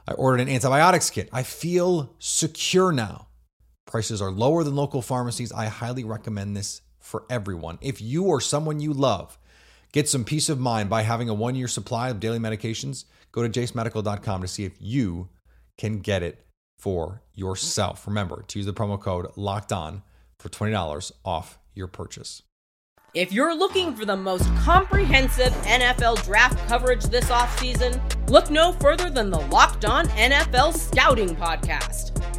I 0.07 0.13
ordered 0.13 0.39
an 0.39 0.49
antibiotics 0.49 1.09
kit. 1.09 1.27
I 1.33 1.43
feel 1.43 2.15
secure 2.17 2.93
now. 2.93 3.27
Prices 3.85 4.21
are 4.21 4.31
lower 4.31 4.63
than 4.63 4.75
local 4.75 5.01
pharmacies. 5.01 5.51
I 5.51 5.65
highly 5.65 6.05
recommend 6.05 6.55
this 6.55 6.81
for 6.97 7.25
everyone. 7.29 7.77
If 7.81 8.01
you 8.01 8.23
or 8.23 8.39
someone 8.39 8.79
you 8.79 8.93
love 8.93 9.37
get 9.91 10.07
some 10.07 10.23
peace 10.23 10.47
of 10.47 10.59
mind 10.59 10.89
by 10.89 11.01
having 11.01 11.27
a 11.27 11.33
one 11.33 11.55
year 11.55 11.67
supply 11.67 12.09
of 12.09 12.21
daily 12.21 12.39
medications, 12.39 13.03
go 13.33 13.45
to 13.45 13.49
jasemedical.com 13.49 14.41
to 14.41 14.47
see 14.47 14.63
if 14.63 14.73
you 14.79 15.27
can 15.81 15.97
get 15.97 16.21
it 16.21 16.45
for 16.77 17.23
yourself. 17.33 18.05
Remember 18.05 18.43
to 18.47 18.59
use 18.59 18.67
the 18.67 18.73
promo 18.73 19.01
code 19.01 19.25
locked 19.35 19.73
on 19.73 20.03
for 20.37 20.47
$20 20.47 21.11
off 21.25 21.57
your 21.73 21.87
purchase. 21.87 22.43
If 23.15 23.33
you're 23.33 23.55
looking 23.55 23.95
for 23.95 24.05
the 24.05 24.15
most 24.15 24.45
comprehensive 24.57 25.51
NFL 25.63 26.23
draft 26.23 26.65
coverage 26.67 27.03
this 27.05 27.29
offseason, 27.31 27.99
look 28.29 28.51
no 28.51 28.73
further 28.73 29.09
than 29.09 29.31
the 29.31 29.39
Locked 29.39 29.83
On 29.83 30.05
NFL 30.09 30.75
Scouting 30.77 31.35
Podcast. 31.35 32.20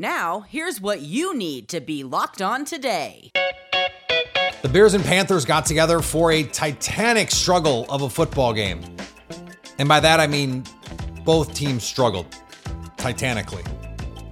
Now, 0.00 0.42
here's 0.42 0.80
what 0.80 1.00
you 1.00 1.36
need 1.36 1.70
to 1.70 1.80
be 1.80 2.04
locked 2.04 2.40
on 2.40 2.64
today. 2.64 3.32
The 4.62 4.68
Bears 4.72 4.94
and 4.94 5.04
Panthers 5.04 5.44
got 5.44 5.66
together 5.66 6.00
for 6.02 6.30
a 6.30 6.44
titanic 6.44 7.32
struggle 7.32 7.84
of 7.90 8.02
a 8.02 8.08
football 8.08 8.52
game. 8.52 8.80
And 9.76 9.88
by 9.88 9.98
that, 9.98 10.20
I 10.20 10.28
mean 10.28 10.62
both 11.24 11.52
teams 11.52 11.82
struggled 11.82 12.26
titanically. 12.96 13.64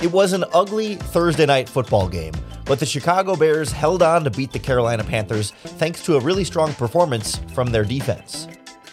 It 0.00 0.12
was 0.12 0.35
an 0.35 0.44
ugly 0.54 0.94
Thursday 0.94 1.46
night 1.46 1.68
football 1.68 2.08
game, 2.08 2.35
but 2.64 2.78
the 2.78 2.87
Chicago 2.87 3.35
Bears 3.35 3.73
held 3.73 4.04
on 4.04 4.23
to 4.23 4.30
beat 4.30 4.52
the 4.52 4.61
Carolina 4.61 5.02
Panthers 5.02 5.50
thanks 5.50 6.00
to 6.04 6.14
a 6.14 6.20
really 6.20 6.44
strong 6.44 6.75
performance 6.75 7.40
from 7.54 7.73
their 7.73 7.85
defense. 7.85 8.46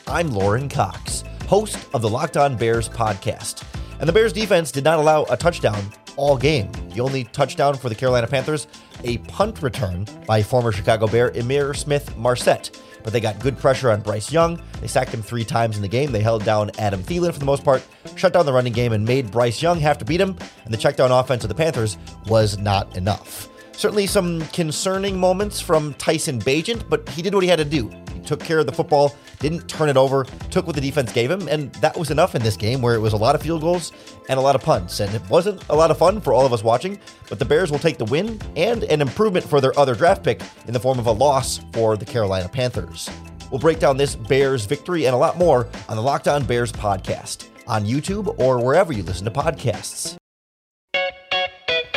I'm 0.08 0.32
Lauren 0.32 0.70
Cox, 0.70 1.24
host 1.48 1.88
of 1.94 2.02
the 2.02 2.10
Locked 2.10 2.36
On 2.36 2.58
Bears 2.58 2.90
podcast. 2.90 3.64
And 4.00 4.10
the 4.10 4.14
Bears 4.14 4.34
defense 4.34 4.72
did 4.72 4.84
not 4.84 4.98
allow 4.98 5.26
a 5.26 5.38
touchdown 5.38 5.94
all 6.16 6.38
game. 6.38 6.72
The 6.94 7.02
only 7.02 7.26
touchdown 7.26 7.76
for 7.76 7.90
the 7.90 7.96
Carolina 7.96 8.28
Panthers, 8.28 8.68
a 9.04 9.18
punt 9.20 9.62
return 9.62 10.06
by 10.28 10.44
former 10.44 10.72
Chicago 10.72 11.08
Bear 11.08 11.32
Ihmir 11.32 11.76
Smith 11.76 12.16
Marsette 12.18 12.72
but 13.04 13.14
they 13.14 13.20
got 13.20 13.40
good 13.40 13.58
pressure 13.58 13.92
on 13.92 14.02
Bryce 14.02 14.32
Young. 14.32 14.60
They 14.82 14.88
sacked 14.88 15.14
him 15.14 15.22
three 15.22 15.44
times 15.44 15.76
in 15.76 15.82
the 15.82 15.88
game. 15.88 16.12
They 16.12 16.22
held 16.22 16.44
down 16.44 16.72
Adam 16.80 17.04
Thielen 17.04 17.34
for 17.34 17.40
the 17.40 17.46
most 17.46 17.64
part, 17.64 17.86
shut 18.16 18.34
down 18.34 18.46
the 18.46 18.54
running 18.54 18.74
game, 18.74 18.94
and 18.94 19.06
made 19.06 19.30
Bryce 19.30 19.62
Young 19.62 19.80
have 19.80 19.98
to 20.00 20.06
beat 20.06 20.22
him. 20.22 20.38
And 20.66 20.74
the 20.74 20.78
checkdown 20.78 21.18
offense 21.18 21.44
of 21.44 21.50
the 21.50 21.56
Panthers 21.56 21.98
was 22.28 22.58
not 22.58 22.96
enough. 22.96 23.50
Certainly 23.76 24.08
some 24.08 24.42
concerning 24.48 25.20
moments 25.20 25.60
from 25.60 25.94
Tyson 25.96 26.40
Bagent, 26.40 26.88
but 26.90 27.08
he 27.10 27.22
did 27.22 27.34
what 27.34 27.44
he 27.44 27.50
had 27.50 27.60
to 27.60 27.66
do. 27.66 27.90
He 28.14 28.20
took 28.22 28.40
care 28.40 28.60
of 28.60 28.66
the 28.66 28.72
football, 28.72 29.16
didn't 29.40 29.68
turn 29.68 29.90
it 29.90 29.98
over, 29.98 30.24
took 30.52 30.66
what 30.66 30.76
the 30.76 30.82
defense 30.82 31.12
gave 31.12 31.30
him, 31.30 31.48
and 31.48 31.74
that 31.76 31.98
was 31.98 32.12
enough 32.12 32.36
in 32.36 32.42
this 32.44 32.56
game 32.56 32.82
where 32.82 32.96
it 32.96 33.00
was 33.00 33.14
a 33.14 33.18
lot 33.18 33.36
of 33.36 33.42
field 33.42 33.62
goals 33.62 33.92
and 34.30 34.38
a 34.40 34.42
lot 34.42 34.56
of 34.56 34.62
punts. 34.62 35.00
And 35.00 35.14
it 35.14 35.22
wasn't 35.30 35.68
a 35.70 35.76
lot 35.76 35.92
of 35.92 35.98
fun 35.98 36.22
for 36.22 36.34
all 36.34 36.46
of 36.46 36.54
us 36.54 36.64
watching, 36.64 37.00
but 37.30 37.40
the 37.40 37.46
Bears 37.46 37.72
will 37.72 37.80
take 37.80 37.98
the 37.98 38.06
win 38.06 38.40
and 38.56 38.84
an 38.84 39.02
improvement 39.02 39.46
for 39.46 39.60
their 39.60 39.78
other 39.78 39.96
draft 39.96 40.24
pick 40.24 40.42
in 40.68 40.74
the 40.74 40.80
form 40.80 41.00
of 41.00 41.08
a 41.08 41.12
loss 41.12 41.60
for 41.74 41.98
the 41.98 42.06
Carolina 42.06 42.48
Panthers. 42.48 43.10
We'll 43.52 43.60
break 43.60 43.80
down 43.80 43.98
this 43.98 44.16
Bears 44.16 44.66
victory 44.66 45.06
and 45.06 45.14
a 45.14 45.18
lot 45.18 45.38
more 45.38 45.68
on 45.90 45.98
the 45.98 46.02
Locked 46.02 46.28
On 46.28 46.44
Bears 46.44 46.72
podcast 46.72 47.48
on 47.68 47.86
YouTube 47.86 48.40
or 48.40 48.64
wherever 48.64 48.94
you 48.94 49.04
listen 49.04 49.26
to 49.26 49.32
podcasts. 49.32 50.16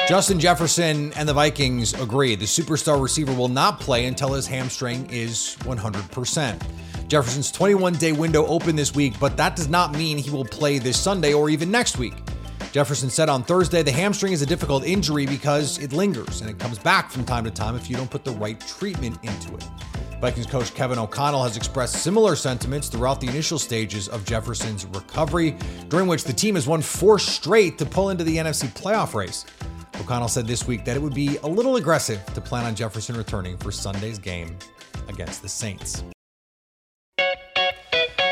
Justin 0.07 0.39
Jefferson 0.39 1.13
and 1.15 1.29
the 1.29 1.35
Vikings 1.35 1.93
agree 1.95 2.37
the 2.37 2.45
superstar 2.45 3.03
receiver 3.03 3.35
will 3.35 3.49
not 3.49 3.81
play 3.81 4.07
until 4.07 4.35
his 4.35 4.47
hamstring 4.47 5.05
is 5.11 5.57
100%. 5.63 7.09
Jefferson's 7.09 7.51
21 7.51 7.95
day 7.95 8.13
window 8.13 8.47
opened 8.47 8.79
this 8.79 8.95
week, 8.95 9.19
but 9.19 9.37
that 9.37 9.57
does 9.57 9.69
not 9.69 9.97
mean 9.97 10.17
he 10.17 10.31
will 10.31 10.45
play 10.45 10.79
this 10.79 10.97
Sunday 10.97 11.35
or 11.35 11.51
even 11.51 11.73
next 11.73 11.99
week. 11.99 12.15
Jefferson 12.71 13.11
said 13.11 13.29
on 13.29 13.43
Thursday 13.43 13.83
the 13.83 13.91
hamstring 13.91 14.33
is 14.33 14.43
a 14.43 14.47
difficult 14.47 14.85
injury 14.85 15.27
because 15.27 15.79
it 15.79 15.93
lingers 15.93 16.41
and 16.41 16.49
it 16.49 16.57
comes 16.61 16.79
back 16.79 17.11
from 17.11 17.25
time 17.25 17.43
to 17.43 17.51
time 17.51 17.75
if 17.75 17.91
you 17.91 17.97
don't 17.97 18.11
put 18.11 18.25
the 18.25 18.31
right 18.31 18.61
treatment 18.61 19.19
into 19.25 19.53
it. 19.57 19.69
Vikings 20.21 20.47
coach 20.47 20.73
Kevin 20.73 21.01
O'Connell 21.01 21.43
has 21.43 21.57
expressed 21.57 21.97
similar 21.97 22.37
sentiments 22.37 22.89
throughout 22.89 23.21
the 23.21 23.27
initial 23.27 23.59
stages 23.59 24.09
of 24.09 24.25
Jefferson's 24.25 24.87
recovery, 24.87 25.59
during 25.89 26.07
which 26.07 26.23
the 26.23 26.33
team 26.33 26.55
has 26.55 26.69
won 26.69 26.81
four 26.81 27.19
straight 27.19 27.77
to 27.79 27.85
pull 27.85 28.11
into 28.11 28.23
the 28.23 28.37
NFC 28.37 28.69
playoff 28.69 29.13
race. 29.13 29.45
O'Connell 30.01 30.29
said 30.29 30.47
this 30.47 30.67
week 30.67 30.85
that 30.85 30.97
it 30.97 31.03
would 31.03 31.15
be 31.15 31.39
a 31.39 31.47
little 31.47 31.77
aggressive 31.77 32.25
to 32.35 32.41
plan 32.41 32.65
on 32.65 32.75
Jefferson 32.75 33.17
returning 33.17 33.57
for 33.59 33.73
Sunday's 33.73 34.19
game 34.19 34.57
against 35.09 35.43
the 35.43 35.49
Saints. 35.49 36.05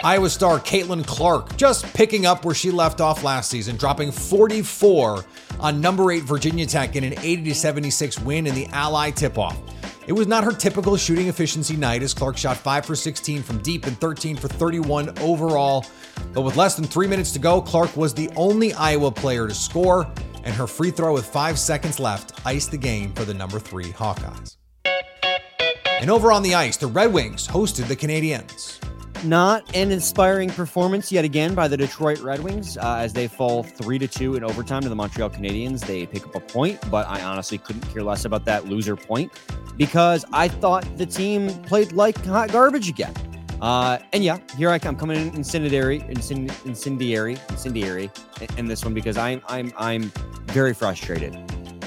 Iowa 0.05 0.29
star 0.29 0.59
Caitlin 0.61 1.07
Clark 1.07 1.57
just 1.57 1.87
picking 1.95 2.27
up 2.27 2.45
where 2.45 2.55
she 2.55 2.71
left 2.71 3.01
off 3.01 3.25
last 3.25 3.51
season, 3.51 3.77
dropping 3.77 4.13
44 4.13 5.25
on 5.61 5.81
number 5.81 6.13
8 6.13 6.25
Virginia 6.25 6.67
Tech 6.67 6.95
in 6.95 7.05
an 7.05 7.15
80 7.21 7.55
76 7.55 8.21
win 8.21 8.47
in 8.47 8.55
the 8.55 8.67
Ally 8.67 9.11
tip 9.11 9.39
off. 9.39 9.59
It 10.07 10.13
was 10.13 10.27
not 10.27 10.45
her 10.45 10.53
typical 10.53 10.99
shooting 10.99 11.29
efficiency 11.29 11.75
night 11.75 12.03
as 12.03 12.13
Clark 12.13 12.37
shot 12.37 12.59
5 12.59 12.85
for 12.85 12.95
16 12.95 13.43
from 13.43 13.63
deep 13.63 13.87
and 13.87 13.99
13 13.99 14.37
for 14.37 14.49
31 14.49 15.19
overall. 15.21 15.87
But 16.35 16.43
with 16.43 16.57
less 16.57 16.75
than 16.75 16.85
three 16.85 17.07
minutes 17.07 17.31
to 17.33 17.39
go, 17.39 17.63
Clark 17.63 17.97
was 17.97 18.13
the 18.13 18.29
only 18.37 18.75
Iowa 18.75 19.11
player 19.11 19.49
to 19.49 19.55
score, 19.55 20.07
and 20.45 20.55
her 20.55 20.67
free 20.67 20.91
throw 20.91 21.13
with 21.13 21.27
five 21.27 21.59
seconds 21.59 21.99
left 21.99 22.47
iced 22.47 22.71
the 22.71 22.79
game 22.79 23.13
for 23.15 23.25
the 23.25 23.35
number 23.35 23.59
three 23.59 23.93
Hawkeyes. 23.93 24.57
And 26.01 26.11
over 26.11 26.33
on 26.33 26.43
the 26.43 26.55
ice, 26.55 26.77
the 26.77 26.87
Red 26.87 27.13
Wings 27.13 27.49
hosted 27.49 27.89
the 27.89 27.97
Canadiens. 27.97 28.79
Not 29.25 29.75
an 29.75 29.91
inspiring 29.91 30.51
performance 30.51 31.11
yet 31.11 31.25
again 31.25 31.55
by 31.55 31.67
the 31.67 31.79
Detroit 31.79 32.21
Red 32.21 32.41
Wings 32.41 32.77
uh, 32.77 32.97
as 32.99 33.15
they 33.15 33.27
fall 33.27 33.63
three 33.63 33.99
to 33.99 34.07
two 34.07 34.35
in 34.35 34.45
overtime 34.45 34.83
to 34.83 34.91
the 34.91 34.95
Montreal 34.95 35.31
Canadiens. 35.31 35.81
They 35.87 36.05
pick 36.05 36.27
up 36.27 36.35
a 36.35 36.41
point, 36.41 36.79
but 36.91 37.09
I 37.09 37.23
honestly 37.23 37.57
couldn't 37.57 37.89
care 37.91 38.03
less 38.03 38.27
about 38.27 38.45
that 38.45 38.67
loser 38.67 38.97
point 38.97 39.33
because 39.79 40.27
I 40.33 40.49
thought 40.49 40.85
the 40.99 41.07
team 41.07 41.49
played 41.63 41.93
like 41.93 42.23
hot 42.27 42.53
garbage 42.53 42.91
again. 42.91 43.15
Uh, 43.61 43.99
and 44.13 44.23
yeah, 44.23 44.39
here 44.57 44.71
I 44.71 44.79
come 44.79 44.97
coming 44.97 45.29
in 45.29 45.35
incendiary, 45.35 46.05
incendiary, 46.09 47.39
incendiary 47.51 48.11
in 48.57 48.67
this 48.67 48.85
one 48.85 48.95
because 48.95 49.17
I'm 49.17 49.41
I'm 49.49 49.73
I'm 49.79 50.13
very 50.47 50.75
frustrated. 50.75 51.37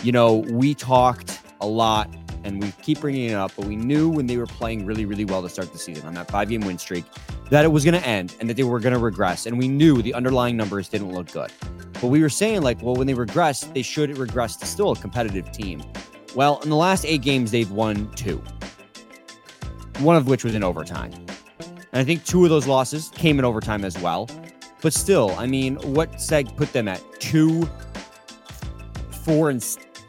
You 0.04 0.12
know, 0.12 0.36
we 0.36 0.74
talked 0.74 1.40
a 1.62 1.68
lot 1.68 2.10
and 2.44 2.64
we 2.64 2.72
keep 2.82 3.02
bringing 3.02 3.30
it 3.30 3.34
up, 3.34 3.52
but 3.58 3.66
we 3.66 3.76
knew 3.76 4.10
when 4.10 4.26
they 4.26 4.38
were 4.38 4.46
playing 4.46 4.86
really, 4.86 5.06
really 5.06 5.26
well 5.26 5.42
to 5.42 5.50
start 5.50 5.72
the 5.74 5.78
season 5.78 6.08
on 6.08 6.14
that 6.14 6.32
five 6.32 6.50
game 6.50 6.62
win 6.62 6.78
streak 6.78 7.04
that 7.50 7.66
it 7.66 7.70
was 7.70 7.84
going 7.84 7.94
to 7.94 8.06
end 8.08 8.36
and 8.40 8.50
that 8.50 8.56
they 8.56 8.64
were 8.64 8.80
going 8.80 8.94
to 8.94 9.00
regress. 9.00 9.46
And 9.46 9.58
we 9.58 9.68
knew 9.68 10.02
the 10.02 10.14
underlying 10.14 10.58
numbers 10.58 10.90
didn't 10.90 11.12
look 11.12 11.32
good. 11.32 11.52
But 11.94 12.08
we 12.08 12.22
were 12.22 12.30
saying, 12.30 12.62
like, 12.62 12.82
well, 12.82 12.96
when 12.96 13.08
they 13.08 13.14
regress, 13.14 13.62
they 13.62 13.82
should 13.82 14.18
regress 14.18 14.56
to 14.58 14.66
still 14.66 14.92
a 14.92 14.96
competitive 14.96 15.52
team. 15.52 15.84
Well, 16.36 16.60
in 16.62 16.70
the 16.70 16.76
last 16.76 17.06
eight 17.06 17.22
games, 17.22 17.52
they've 17.52 17.72
won 17.72 18.12
two, 18.16 18.42
one 20.00 20.16
of 20.16 20.28
which 20.28 20.44
was 20.44 20.54
in 20.54 20.64
overtime. 20.64 21.12
And 21.98 22.04
I 22.04 22.06
think 22.06 22.26
two 22.26 22.44
of 22.44 22.52
those 22.52 22.68
losses 22.68 23.10
came 23.16 23.40
in 23.40 23.44
overtime 23.44 23.84
as 23.84 23.98
well. 23.98 24.30
But 24.84 24.94
still, 24.94 25.32
I 25.36 25.48
mean, 25.48 25.78
what 25.96 26.12
seg 26.18 26.56
put 26.56 26.72
them 26.72 26.88
at 26.88 27.02
two, 27.20 27.68
four, 29.10 29.50
and 29.50 29.60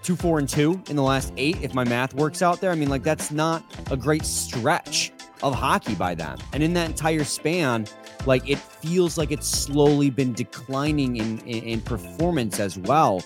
two, 0.02 0.14
four, 0.14 0.38
and 0.38 0.46
two 0.46 0.82
in 0.90 0.96
the 0.96 1.02
last 1.02 1.32
eight, 1.38 1.56
if 1.62 1.72
my 1.72 1.84
math 1.84 2.12
works 2.12 2.42
out 2.42 2.60
there. 2.60 2.72
I 2.72 2.74
mean, 2.74 2.90
like, 2.90 3.02
that's 3.02 3.30
not 3.30 3.64
a 3.90 3.96
great 3.96 4.26
stretch 4.26 5.12
of 5.42 5.54
hockey 5.54 5.94
by 5.94 6.14
them. 6.14 6.36
And 6.52 6.62
in 6.62 6.74
that 6.74 6.90
entire 6.90 7.24
span, 7.24 7.86
like, 8.26 8.46
it 8.46 8.58
feels 8.58 9.16
like 9.16 9.32
it's 9.32 9.48
slowly 9.48 10.10
been 10.10 10.34
declining 10.34 11.16
in, 11.16 11.38
in, 11.46 11.62
in 11.62 11.80
performance 11.80 12.60
as 12.60 12.76
well. 12.76 13.22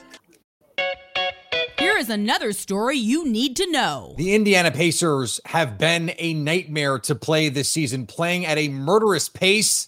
Is 2.02 2.10
another 2.10 2.52
story 2.52 2.96
you 2.96 3.28
need 3.28 3.54
to 3.58 3.70
know. 3.70 4.16
The 4.18 4.34
Indiana 4.34 4.72
Pacers 4.72 5.38
have 5.44 5.78
been 5.78 6.12
a 6.18 6.34
nightmare 6.34 6.98
to 6.98 7.14
play 7.14 7.48
this 7.48 7.70
season, 7.70 8.08
playing 8.08 8.44
at 8.44 8.58
a 8.58 8.68
murderous 8.70 9.28
pace, 9.28 9.86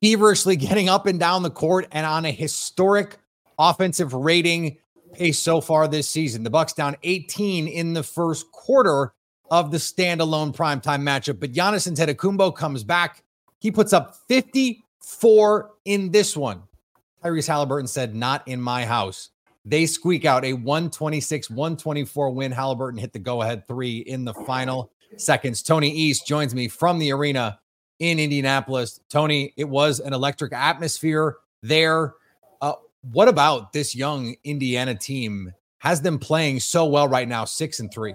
feverishly 0.00 0.56
getting 0.56 0.88
up 0.88 1.04
and 1.04 1.20
down 1.20 1.42
the 1.42 1.50
court, 1.50 1.88
and 1.92 2.06
on 2.06 2.24
a 2.24 2.30
historic 2.30 3.18
offensive 3.58 4.14
rating 4.14 4.78
pace 5.12 5.38
so 5.38 5.60
far 5.60 5.86
this 5.86 6.08
season. 6.08 6.42
The 6.42 6.48
Bucks 6.48 6.72
down 6.72 6.96
18 7.02 7.68
in 7.68 7.92
the 7.92 8.02
first 8.02 8.50
quarter 8.50 9.12
of 9.50 9.70
the 9.70 9.76
standalone 9.76 10.56
primetime 10.56 11.02
matchup, 11.02 11.38
but 11.38 11.52
Giannis 11.52 11.86
Antetokounmpo 11.86 12.56
comes 12.56 12.82
back. 12.82 13.22
He 13.58 13.70
puts 13.70 13.92
up 13.92 14.16
54 14.26 15.70
in 15.84 16.12
this 16.12 16.34
one. 16.34 16.62
Tyrese 17.22 17.48
Halliburton 17.48 17.88
said, 17.88 18.14
"Not 18.16 18.48
in 18.48 18.58
my 18.58 18.86
house." 18.86 19.28
They 19.66 19.84
squeak 19.84 20.24
out 20.24 20.44
a 20.44 20.54
126 20.54 21.50
124 21.50 22.30
win. 22.30 22.52
Halliburton 22.52 22.98
hit 22.98 23.12
the 23.12 23.18
go 23.18 23.42
ahead 23.42 23.66
three 23.66 23.98
in 23.98 24.24
the 24.24 24.32
final 24.32 24.90
seconds. 25.18 25.62
Tony 25.62 25.90
East 25.90 26.26
joins 26.26 26.54
me 26.54 26.68
from 26.68 26.98
the 26.98 27.12
arena 27.12 27.58
in 27.98 28.18
Indianapolis. 28.18 29.00
Tony, 29.10 29.52
it 29.58 29.68
was 29.68 30.00
an 30.00 30.12
electric 30.12 30.52
atmosphere 30.54 31.36
there 31.62 32.14
what 33.12 33.28
about 33.28 33.72
this 33.72 33.94
young 33.94 34.34
Indiana 34.44 34.94
team 34.94 35.52
has 35.78 36.00
them 36.00 36.18
playing 36.18 36.60
so 36.60 36.84
well 36.86 37.08
right 37.08 37.28
now, 37.28 37.44
six 37.44 37.80
and 37.80 37.92
three? 37.92 38.14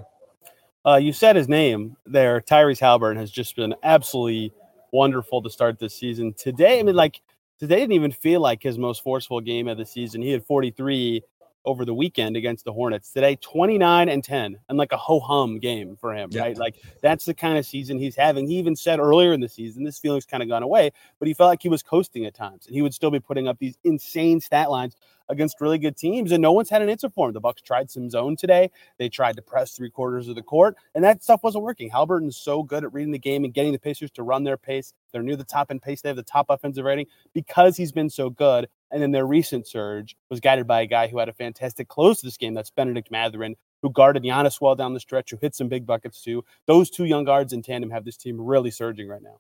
Uh, 0.86 0.96
you 0.96 1.14
said 1.14 1.36
his 1.36 1.48
name 1.48 1.96
there. 2.06 2.42
Tyrese 2.42 2.80
Halliburton 2.80 3.20
has 3.20 3.32
just 3.32 3.56
been 3.56 3.76
absolutely 3.84 4.52
wonderful 4.92 5.42
to 5.42 5.50
start 5.50 5.80
this 5.80 5.96
season. 5.96 6.34
Today, 6.34 6.80
I 6.80 6.84
mean, 6.84 6.96
like 6.96 7.22
today 7.60 7.78
didn't 7.78 7.94
even 7.94 8.12
feel 8.12 8.42
like 8.42 8.64
his 8.64 8.78
most 8.78 9.04
forceful 9.04 9.40
game 9.40 9.68
of 9.68 9.78
the 9.78 9.86
season. 9.86 10.22
He 10.22 10.32
had 10.32 10.44
43 10.46 11.22
over 11.66 11.86
the 11.86 11.94
weekend 11.94 12.36
against 12.36 12.66
the 12.66 12.74
Hornets. 12.74 13.12
Today, 13.12 13.36
29 13.36 14.10
and 14.10 14.24
10, 14.24 14.60
and 14.70 14.78
like 14.78 14.92
a 14.92 14.98
ho 14.98 15.20
hum 15.20 15.60
game 15.60 15.96
for 15.96 16.14
him, 16.14 16.30
right? 16.34 16.58
Like 16.58 16.76
that's 17.02 17.26
the 17.26 17.34
kind 17.34 17.58
of 17.58 17.66
season 17.66 18.00
he's 18.00 18.16
having. 18.16 18.48
He 18.48 18.56
even 18.56 18.76
said 18.76 19.00
earlier 19.00 19.34
in 19.34 19.42
the 19.42 19.50
season, 19.50 19.84
this 19.84 20.00
feeling's 20.00 20.26
kind 20.26 20.42
of 20.44 20.50
gone 20.50 20.64
away, 20.64 20.92
but 21.20 21.28
he 21.28 21.34
felt 21.34 21.50
like 21.50 21.62
he 21.62 21.70
was 21.70 21.84
coasting 21.84 22.26
at 22.26 22.34
times, 22.34 22.66
and 22.66 22.76
he 22.76 22.82
would 22.82 22.94
still 22.94 23.12
be 23.12 23.20
putting 23.20 23.48
up 23.48 23.58
these 23.60 23.78
insane 23.84 24.40
stat 24.40 24.72
lines 24.72 24.96
against 25.30 25.62
really 25.62 25.78
good 25.78 25.96
teams, 25.96 26.32
and 26.32 26.42
no 26.42 26.52
one's 26.52 26.70
had 26.70 26.82
an 26.82 26.90
answer 26.90 27.10
for 27.10 27.28
him. 27.28 27.34
The 27.34 27.40
Bucks 27.40 27.62
tried 27.62 27.90
some 27.90 28.10
zone 28.10 28.36
today. 28.36 28.70
They 28.98 29.10
tried 29.10 29.38
to 29.38 29.42
press 29.42 29.72
three 29.72 29.90
quarters 29.90 30.28
of 30.28 30.36
the 30.36 30.44
court, 30.44 30.76
and 30.94 31.04
that 31.04 31.24
stuff 31.24 31.42
wasn't 31.42 31.64
working. 31.64 31.90
Halliburton's 31.90 32.38
so 32.38 32.64
good 32.64 32.84
at 32.84 32.94
reading 32.94 33.14
the 33.14 33.20
game 33.20 33.46
and 33.46 33.54
getting 33.54 33.72
the 33.72 33.80
Pacers 33.80 34.12
to 34.12 34.24
run 34.24 34.44
their 34.44 34.58
pace. 34.58 34.94
They're 35.12 35.24
near 35.24 35.38
the 35.38 35.44
top 35.44 35.72
in 35.72 35.80
pace. 35.80 36.02
They 36.02 36.10
have 36.10 36.18
the 36.18 36.24
top 36.24 36.48
offensive 36.50 36.86
rating 36.86 37.08
because 37.34 37.78
he's 37.78 37.92
been 37.92 38.10
so 38.10 38.30
good. 38.30 38.68
And 38.92 39.02
then 39.02 39.12
their 39.12 39.26
recent 39.26 39.68
surge 39.68 40.16
was 40.30 40.40
guided 40.40 40.68
by 40.68 40.82
a 40.82 40.86
guy 40.86 41.08
who 41.08 41.18
had 41.18 41.30
a 41.30 41.34
fantastic 41.34 41.88
close 41.88 42.20
to 42.20 42.28
this 42.28 42.38
game. 42.38 42.54
That's 42.54 42.72
Bennedict 42.72 43.10
Mathurin, 43.12 43.56
who 43.82 43.92
guarded 43.92 44.24
Giannis 44.24 44.60
well 44.60 44.76
down 44.76 44.94
the 44.94 45.00
stretch, 45.00 45.32
who 45.32 45.38
hit 45.42 45.56
some 45.56 45.70
big 45.70 45.86
buckets 45.86 46.22
too. 46.22 46.44
Those 46.68 46.90
two 46.90 47.06
young 47.06 47.24
guards 47.24 47.54
in 47.54 47.62
tandem 47.62 47.90
have 47.90 48.06
this 48.06 48.18
team 48.18 48.40
really 48.40 48.72
surging 48.72 49.08
right 49.08 49.22
now. 49.22 49.40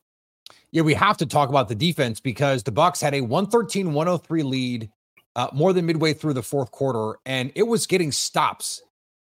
Yeah, 0.72 0.84
we 0.84 0.94
have 0.94 1.18
to 1.18 1.26
talk 1.26 1.50
about 1.50 1.68
the 1.68 1.76
defense 1.76 2.20
because 2.20 2.64
the 2.64 2.72
Bucks 2.72 3.02
had 3.02 3.14
a 3.14 3.22
113-103 3.22 4.44
lead 4.44 4.90
uh, 5.36 5.48
more 5.54 5.74
than 5.74 5.86
midway 5.86 6.14
through 6.14 6.34
the 6.34 6.44
fourth 6.44 6.72
quarter, 6.72 7.20
and 7.26 7.52
it 7.56 7.64
was 7.64 7.88
getting 7.88 8.12
stops 8.12 8.82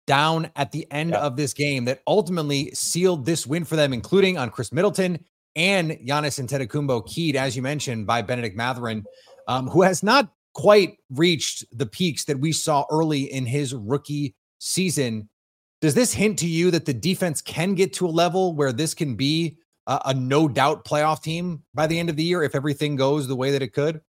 down 0.06 0.50
at 0.54 0.72
the 0.72 0.86
end 0.90 1.10
yeah. 1.10 1.18
of 1.18 1.36
this 1.36 1.52
game 1.52 1.84
that 1.86 2.00
ultimately 2.06 2.70
sealed 2.72 3.26
this 3.26 3.46
win 3.46 3.64
for 3.64 3.76
them, 3.76 3.92
including 3.92 4.38
on 4.38 4.50
Khris 4.50 4.72
Middleton 4.72 5.24
and 5.56 5.92
Giannis 5.92 6.40
Antetokounmpo, 6.40 7.06
keyed 7.06 7.34
as 7.34 7.56
you 7.56 7.62
mentioned 7.62 8.06
by 8.06 8.22
Bennedict 8.22 8.56
Mathurin, 8.56 9.04
um, 9.46 9.68
who 9.68 9.82
has 9.82 10.02
not 10.02 10.30
quite 10.54 10.98
reached 11.10 11.64
the 11.72 11.86
peaks 11.86 12.24
that 12.24 12.40
we 12.40 12.52
saw 12.52 12.84
early 12.90 13.22
in 13.32 13.44
his 13.44 13.74
rookie 13.74 14.34
season. 14.58 15.28
Does 15.80 15.94
this 15.94 16.14
hint 16.14 16.38
to 16.38 16.46
you 16.46 16.70
that 16.70 16.86
the 16.86 16.94
defense 16.94 17.42
can 17.42 17.74
get 17.74 17.92
to 17.94 18.06
a 18.06 18.08
level 18.08 18.54
where 18.54 18.72
this 18.72 18.94
can 18.94 19.14
be 19.14 19.58
a, 19.86 20.00
a 20.06 20.14
no 20.14 20.48
doubt 20.48 20.84
playoff 20.84 21.22
team 21.22 21.62
by 21.74 21.86
the 21.86 21.98
end 21.98 22.08
of 22.08 22.16
the 22.16 22.24
year 22.24 22.42
if 22.42 22.54
everything 22.54 22.96
goes 22.96 23.28
the 23.28 23.36
way 23.36 23.50
that 23.50 23.62
it 23.62 23.72
could? 23.74 24.00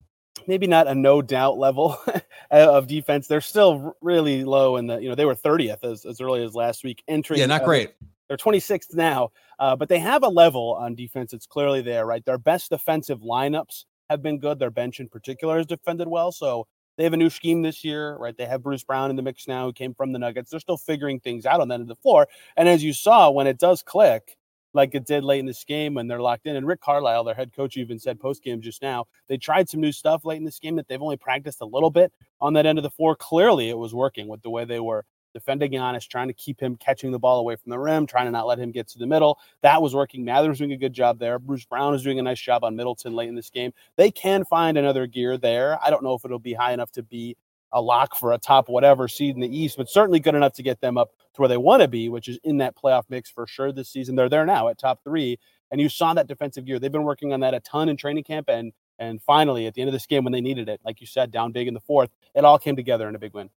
maybe 0.48 0.68
not 0.68 0.88
a 0.88 0.96
no 0.96 1.22
doubt 1.22 1.58
level 1.58 1.98
of 2.52 2.88
defense. 2.88 3.28
They're 3.28 3.42
still 3.42 3.96
really 4.02 4.44
low 4.44 4.78
in 4.78 4.88
the, 4.88 4.98
you 4.98 5.10
know, 5.10 5.16
they 5.16 5.26
were 5.26 5.36
30th 5.36 5.84
as, 5.84 6.06
as 6.06 6.22
early 6.22 6.44
as 6.44 6.56
last 6.56 6.84
week 6.84 7.04
entering. 7.08 7.40
Yeah, 7.40 7.46
not 7.46 7.62
uh, 7.62 7.66
great. 7.66 7.92
They're 8.28 8.38
26th 8.38 8.94
now, 8.94 9.32
uh, 9.60 9.76
but 9.76 9.90
they 9.90 10.00
have 10.00 10.24
a 10.24 10.30
level 10.30 10.76
on 10.80 10.96
defense. 10.96 11.34
It's 11.34 11.46
clearly 11.46 11.82
there, 11.82 12.06
right? 12.06 12.24
Their 12.26 12.38
best 12.38 12.70
defensive 12.70 13.22
lineups 13.22 13.86
have 14.10 14.22
been 14.22 14.40
good. 14.40 14.60
Their 14.60 14.72
bench 14.72 15.00
in 15.00 15.10
particular 15.10 15.58
has 15.58 15.66
defended 15.66 16.08
well. 16.08 16.32
So 16.32 16.68
they 16.98 17.04
have 17.04 17.14
a 17.14 17.18
new 17.18 17.30
scheme 17.30 17.62
this 17.62 17.84
year, 17.84 18.16
right? 18.18 18.36
They 18.36 18.46
have 18.46 18.64
Bruce 18.64 18.84
Brown 18.84 19.10
in 19.10 19.16
the 19.16 19.22
mix 19.22 19.48
now, 19.48 19.66
who 19.66 19.74
came 19.74 19.94
from 19.94 20.12
the 20.12 20.20
Nuggets. 20.20 20.50
They're 20.50 20.60
still 20.60 20.78
figuring 20.78 21.20
things 21.20 21.46
out 21.46 21.62
on 21.62 21.68
that 21.68 21.76
end 21.76 21.84
of 21.84 21.88
the 21.88 21.96
floor. 21.96 22.28
And 22.56 22.68
as 22.68 22.84
you 22.84 22.94
saw, 22.94 23.30
when 23.30 23.48
it 23.48 23.60
does 23.60 23.84
click, 23.84 24.38
like 24.74 24.94
it 24.96 25.06
did 25.06 25.24
late 25.24 25.40
in 25.40 25.46
this 25.46 25.64
game 25.64 25.94
when 25.94 26.08
they're 26.08 26.22
locked 26.22 26.46
in. 26.46 26.56
And 26.56 26.66
Rick 26.66 26.82
Carlisle, 26.82 27.24
their 27.24 27.36
head 27.36 27.54
coach, 27.54 27.78
even 27.78 28.00
said 28.00 28.20
post 28.20 28.44
game 28.44 28.62
just 28.62 28.82
now, 28.82 29.06
they 29.28 29.38
tried 29.38 29.70
some 29.70 29.82
new 29.82 29.92
stuff 29.92 30.26
late 30.26 30.38
in 30.38 30.44
this 30.44 30.60
game 30.60 30.76
that 30.76 30.88
they've 30.88 31.02
only 31.02 31.18
practiced 31.18 31.62
a 31.62 31.66
little 31.66 31.90
bit 31.90 32.14
on 32.40 32.54
that 32.54 32.66
end 32.66 32.78
of 32.80 32.84
the 32.84 32.90
floor. 32.90 33.16
Clearly, 33.16 33.70
it 33.70 33.78
was 33.78 33.94
working 33.94 34.28
with 34.28 34.42
the 34.42 34.50
way 34.50 34.66
they 34.66 34.80
were 34.80 35.06
defending 35.38 35.72
Giannis, 35.72 36.08
trying 36.08 36.28
to 36.28 36.34
keep 36.34 36.60
him 36.60 36.76
catching 36.76 37.12
the 37.12 37.20
ball 37.20 37.40
away 37.40 37.56
from 37.56 37.70
the 37.70 37.78
rim, 37.78 38.08
trying 38.08 38.26
to 38.26 38.32
not 38.32 38.48
let 38.48 38.58
him 38.58 38.72
get 38.72 38.88
to 38.90 38.98
the 38.98 39.06
middle. 39.06 39.38
That 39.62 39.82
was 39.82 39.94
working. 39.94 40.26
Mather 40.26 40.50
was 40.50 40.58
doing 40.58 40.72
a 40.72 40.78
good 40.78 40.94
job 40.94 41.20
there. 41.20 41.38
Bruce 41.38 41.66
Brown 41.66 41.94
is 41.94 42.04
doing 42.04 42.20
a 42.20 42.24
nice 42.24 42.42
job 42.42 42.64
on 42.64 42.76
Middleton 42.76 43.14
late 43.14 43.30
in 43.30 43.36
this 43.36 43.50
game. 43.50 43.72
They 43.96 44.10
can 44.10 44.46
find 44.46 44.78
another 44.78 45.06
gear 45.06 45.38
there. 45.38 45.78
I 45.84 45.90
don't 45.90 46.04
know 46.04 46.16
if 46.16 46.26
it'll 46.26 46.40
be 46.40 46.54
high 46.54 46.74
enough 46.74 46.92
to 46.94 47.04
be 47.04 47.38
a 47.74 47.82
lock 47.82 48.16
for 48.16 48.32
a 48.32 48.38
top 48.38 48.70
whatever 48.70 49.08
seed 49.08 49.36
in 49.36 49.42
the 49.42 49.58
East, 49.58 49.78
but 49.78 49.90
certainly 49.90 50.20
good 50.20 50.36
enough 50.36 50.54
to 50.54 50.64
get 50.64 50.82
them 50.82 50.98
up 50.98 51.12
to 51.34 51.42
where 51.42 51.50
they 51.50 51.58
want 51.58 51.82
to 51.82 51.88
be, 51.88 52.10
which 52.10 52.28
is 52.28 52.40
in 52.44 52.58
that 52.58 52.76
playoff 52.76 53.04
mix 53.10 53.30
for 53.30 53.46
sure 53.46 53.72
this 53.72 53.90
season. 53.90 54.16
They're 54.16 54.30
there 54.30 54.46
now 54.46 54.70
at 54.70 54.80
top 54.80 55.04
three. 55.04 55.38
And 55.70 55.82
you 55.82 55.90
saw 55.90 56.14
that 56.14 56.28
defensive 56.28 56.66
gear. 56.66 56.80
They've 56.80 56.92
been 56.92 57.04
working 57.04 57.34
on 57.34 57.42
that 57.42 57.54
a 57.54 57.60
ton 57.60 57.90
in 57.90 57.98
training 57.98 58.24
camp. 58.24 58.50
And 58.50 58.72
and 59.00 59.22
finally, 59.22 59.68
at 59.68 59.76
the 59.76 59.82
end 59.82 59.90
of 59.90 59.94
this 59.94 60.08
game, 60.08 60.24
when 60.24 60.34
they 60.34 60.42
needed 60.42 60.70
it, 60.70 60.82
like 60.84 61.02
you 61.02 61.08
said, 61.08 61.32
down 61.32 61.52
big 61.52 61.68
in 61.68 61.74
the 61.74 61.80
fourth, 61.80 62.10
it 62.34 62.44
all 62.44 62.58
came 62.58 62.76
together 62.76 63.08
in 63.08 63.16
a 63.16 63.20
big 63.20 63.34
win. 63.34 63.50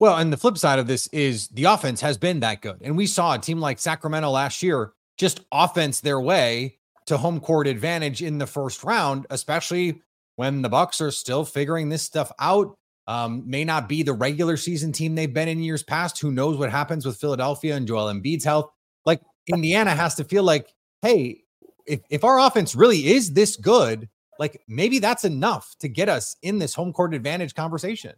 Well, 0.00 0.16
and 0.16 0.32
the 0.32 0.36
flip 0.36 0.56
side 0.56 0.78
of 0.78 0.86
this 0.86 1.08
is 1.08 1.48
the 1.48 1.64
offense 1.64 2.00
has 2.02 2.16
been 2.16 2.40
that 2.40 2.62
good. 2.62 2.78
And 2.82 2.96
we 2.96 3.06
saw 3.06 3.34
a 3.34 3.38
team 3.38 3.58
like 3.58 3.78
Sacramento 3.78 4.30
last 4.30 4.62
year 4.62 4.92
just 5.16 5.40
offense 5.50 6.00
their 6.00 6.20
way 6.20 6.78
to 7.06 7.16
home 7.16 7.40
court 7.40 7.66
advantage 7.66 8.22
in 8.22 8.38
the 8.38 8.46
first 8.46 8.84
round, 8.84 9.26
especially 9.30 10.02
when 10.36 10.62
the 10.62 10.68
Bucks 10.68 11.00
are 11.00 11.10
still 11.10 11.44
figuring 11.44 11.88
this 11.88 12.02
stuff 12.02 12.30
out. 12.38 12.74
Um, 13.08 13.42
may 13.48 13.64
not 13.64 13.88
be 13.88 14.02
the 14.02 14.12
regular 14.12 14.56
season 14.56 14.92
team 14.92 15.14
they've 15.14 15.32
been 15.32 15.48
in 15.48 15.62
years 15.62 15.82
past. 15.82 16.20
Who 16.20 16.30
knows 16.30 16.58
what 16.58 16.70
happens 16.70 17.06
with 17.06 17.16
Philadelphia 17.16 17.74
and 17.74 17.88
Joel 17.88 18.12
Embiid's 18.12 18.44
health? 18.44 18.70
Like 19.06 19.22
Indiana 19.46 19.94
has 19.94 20.14
to 20.16 20.24
feel 20.24 20.42
like, 20.42 20.72
hey, 21.02 21.40
if, 21.86 22.00
if 22.10 22.22
our 22.22 22.38
offense 22.38 22.74
really 22.74 23.08
is 23.08 23.32
this 23.32 23.56
good, 23.56 24.08
like 24.38 24.60
maybe 24.68 24.98
that's 24.98 25.24
enough 25.24 25.74
to 25.80 25.88
get 25.88 26.08
us 26.08 26.36
in 26.42 26.58
this 26.58 26.74
home 26.74 26.92
court 26.92 27.14
advantage 27.14 27.54
conversation. 27.54 28.12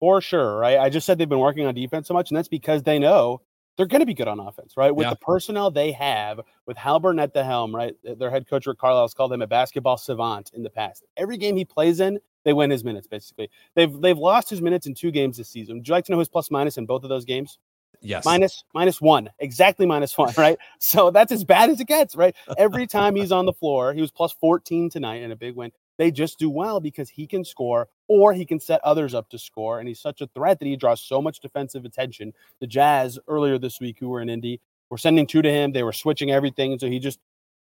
For 0.00 0.20
sure, 0.20 0.56
right? 0.56 0.78
I 0.78 0.88
just 0.88 1.06
said 1.06 1.18
they've 1.18 1.28
been 1.28 1.38
working 1.38 1.66
on 1.66 1.74
defense 1.74 2.08
so 2.08 2.14
much, 2.14 2.30
and 2.30 2.36
that's 2.36 2.48
because 2.48 2.82
they 2.82 2.98
know 2.98 3.42
they're 3.76 3.86
going 3.86 4.00
to 4.00 4.06
be 4.06 4.14
good 4.14 4.28
on 4.28 4.40
offense, 4.40 4.74
right? 4.76 4.94
With 4.94 5.04
Yeah. 5.06 5.10
the 5.10 5.16
personnel 5.16 5.70
they 5.70 5.92
have, 5.92 6.40
with 6.66 6.76
Halliburton 6.76 7.20
at 7.20 7.32
the 7.32 7.44
helm, 7.44 7.74
right? 7.74 7.94
Their 8.02 8.30
head 8.30 8.48
coach 8.48 8.66
Rick 8.66 8.78
Carlisle 8.78 9.04
has 9.04 9.14
called 9.14 9.32
him 9.32 9.42
a 9.42 9.46
basketball 9.46 9.96
savant 9.96 10.50
in 10.54 10.62
the 10.62 10.70
past. 10.70 11.04
Every 11.16 11.36
game 11.36 11.56
he 11.56 11.64
plays 11.64 12.00
in, 12.00 12.18
they 12.44 12.52
win 12.52 12.70
his 12.70 12.82
minutes. 12.84 13.06
Basically, 13.06 13.50
they've 13.74 13.92
they've 14.00 14.18
lost 14.18 14.48
his 14.50 14.62
minutes 14.62 14.86
in 14.86 14.94
two 14.94 15.10
games 15.10 15.36
this 15.36 15.48
season. 15.48 15.76
Would 15.76 15.88
you 15.88 15.92
like 15.92 16.04
to 16.06 16.12
know 16.12 16.18
his 16.18 16.28
plus 16.28 16.50
minus 16.50 16.78
in 16.78 16.86
both 16.86 17.02
of 17.04 17.08
those 17.10 17.24
games? 17.24 17.58
Yes. 18.02 18.24
Minus 18.24 18.64
minus 18.74 19.00
one, 19.00 19.28
exactly 19.38 19.84
minus 19.84 20.16
one, 20.16 20.32
right? 20.38 20.58
So 20.78 21.10
that's 21.10 21.32
as 21.32 21.44
bad 21.44 21.68
as 21.68 21.80
it 21.80 21.86
gets, 21.86 22.16
right? 22.16 22.34
Every 22.56 22.86
time 22.86 23.14
he's 23.14 23.30
on 23.32 23.44
the 23.44 23.52
floor, 23.52 23.92
he 23.92 24.00
was 24.00 24.10
plus 24.10 24.32
14 24.32 24.88
tonight 24.88 25.22
in 25.22 25.32
a 25.32 25.36
big 25.36 25.54
win. 25.54 25.70
They 26.00 26.10
just 26.10 26.38
do 26.38 26.48
well 26.48 26.80
because 26.80 27.10
he 27.10 27.26
can 27.26 27.44
score 27.44 27.86
or 28.08 28.32
he 28.32 28.46
can 28.46 28.58
set 28.58 28.80
others 28.82 29.12
up 29.12 29.28
to 29.28 29.38
score. 29.38 29.80
And 29.80 29.86
he's 29.86 30.00
such 30.00 30.22
a 30.22 30.26
threat 30.28 30.58
that 30.58 30.64
he 30.64 30.74
draws 30.74 31.02
so 31.02 31.20
much 31.20 31.40
defensive 31.40 31.84
attention. 31.84 32.32
The 32.58 32.66
Jazz 32.66 33.18
earlier 33.28 33.58
this 33.58 33.80
week, 33.80 33.98
who 34.00 34.08
were 34.08 34.22
in 34.22 34.30
Indy, 34.30 34.62
were 34.88 34.96
sending 34.96 35.26
two 35.26 35.42
to 35.42 35.50
him. 35.52 35.72
They 35.72 35.82
were 35.82 35.92
switching 35.92 36.30
everything. 36.30 36.78
So 36.78 36.88
he 36.88 37.00
just 37.00 37.20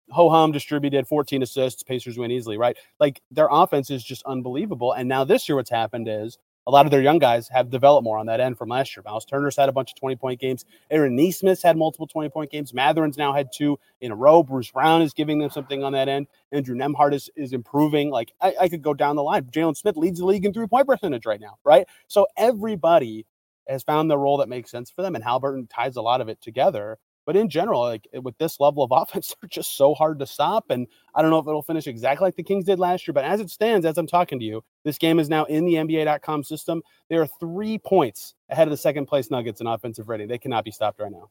ho 0.10 0.30
hum 0.30 0.52
distributed 0.52 1.08
14 1.08 1.44
assists. 1.44 1.82
Pacers 1.82 2.18
win 2.18 2.30
easily, 2.30 2.58
right? 2.58 2.76
Like 3.00 3.22
their 3.32 3.48
offense 3.50 3.90
is 3.90 4.04
just 4.04 4.22
unbelievable. 4.24 4.92
And 4.92 5.08
now 5.08 5.24
this 5.24 5.48
year, 5.48 5.56
what's 5.56 5.70
happened 5.70 6.10
is 6.10 6.38
a 6.68 6.72
lot 6.72 6.86
of 6.86 6.92
their 6.92 7.02
young 7.02 7.20
guys 7.20 7.48
have 7.50 7.70
developed 7.70 8.04
more 8.04 8.18
on 8.18 8.26
that 8.26 8.40
end 8.40 8.58
from 8.58 8.70
last 8.70 8.96
year. 8.96 9.04
Myles 9.06 9.26
Turner's 9.26 9.56
had 9.56 9.70
a 9.70 9.72
bunch 9.72 9.92
of 9.92 10.00
20 10.00 10.16
point 10.16 10.40
games. 10.40 10.66
Aaron 10.90 11.16
Nesmith's 11.16 11.62
had 11.62 11.78
multiple 11.78 12.08
20 12.08 12.30
point 12.30 12.52
games. 12.52 12.74
Mathurin's 12.74 13.18
now 13.18 13.34
had 13.34 13.50
two 13.54 13.78
in 14.02 14.12
a 14.12 14.16
row. 14.16 14.44
Bruce 14.44 14.72
Brown 14.72 15.02
is 15.02 15.14
giving 15.14 15.40
them 15.40 15.50
something 15.50 15.84
on 15.84 15.94
that 15.94 16.10
end. 16.10 16.28
Andrew 16.52 16.76
Nembhard 16.76 17.14
is, 17.14 17.30
is 17.36 17.54
improving. 17.54 18.10
Like 18.10 18.34
I, 18.42 18.56
I 18.62 18.70
could 18.70 18.82
go 18.82 18.94
down 18.94 19.16
the 19.16 19.24
line. 19.24 19.44
Jalen 19.46 19.78
Smith 19.78 19.98
leads 19.98 20.20
the 20.20 20.26
league 20.26 20.46
in 20.46 20.54
three 20.54 20.68
point 20.68 20.88
percentage 20.88 21.26
right 21.26 21.42
now, 21.42 21.58
right? 21.64 21.88
So 22.08 22.28
everybody 22.38 23.26
has 23.68 23.84
found 23.84 24.10
the 24.10 24.18
role 24.18 24.38
that 24.38 24.50
makes 24.50 24.72
sense 24.72 24.90
for 24.92 25.02
them, 25.02 25.16
and 25.16 25.24
Halliburton 25.24 25.68
ties 25.68 25.96
a 25.96 26.02
lot 26.02 26.22
of 26.22 26.30
it 26.30 26.42
together. 26.42 26.98
But 27.26 27.36
in 27.36 27.50
general, 27.50 27.82
like 27.82 28.08
eh, 28.14 28.20
with 28.20 28.38
this 28.38 28.60
level 28.60 28.84
of 28.84 28.92
offense, 28.94 29.36
they're 29.42 29.50
just 29.50 29.76
so 29.76 29.94
hard 29.94 30.20
to 30.20 30.26
stop. 30.26 30.70
And 30.70 30.88
I 31.14 31.22
don't 31.22 31.32
know 31.32 31.40
if 31.40 31.48
it'll 31.48 31.62
finish 31.62 31.88
exactly 31.88 32.26
like 32.26 32.36
the 32.36 32.44
Kings 32.44 32.66
did 32.66 32.80
last 32.80 33.08
year, 33.08 33.14
but 33.14 33.26
as 33.26 33.40
it 33.40 33.50
stands, 33.50 33.86
as 33.86 33.98
I'm 33.98 34.08
talking 34.08 34.40
to 34.40 34.46
you, 34.46 34.64
this 34.84 34.98
game 34.98 35.20
is 35.20 35.30
now 35.30 35.46
in 35.46 35.66
the 35.66 35.74
NBA.com 35.74 36.44
system. 36.44 36.82
They 37.10 37.16
are 37.16 37.28
three 37.28 37.78
points 37.78 38.36
ahead 38.50 38.68
of 38.68 38.72
the 38.72 38.78
second 38.78 39.08
place 39.08 39.32
Nuggets 39.32 39.62
in 39.62 39.68
offensive 39.68 40.10
rating. 40.10 40.28
They 40.28 40.38
cannot 40.38 40.64
be 40.64 40.72
stopped 40.72 41.00
right 41.00 41.12
now. 41.12 41.30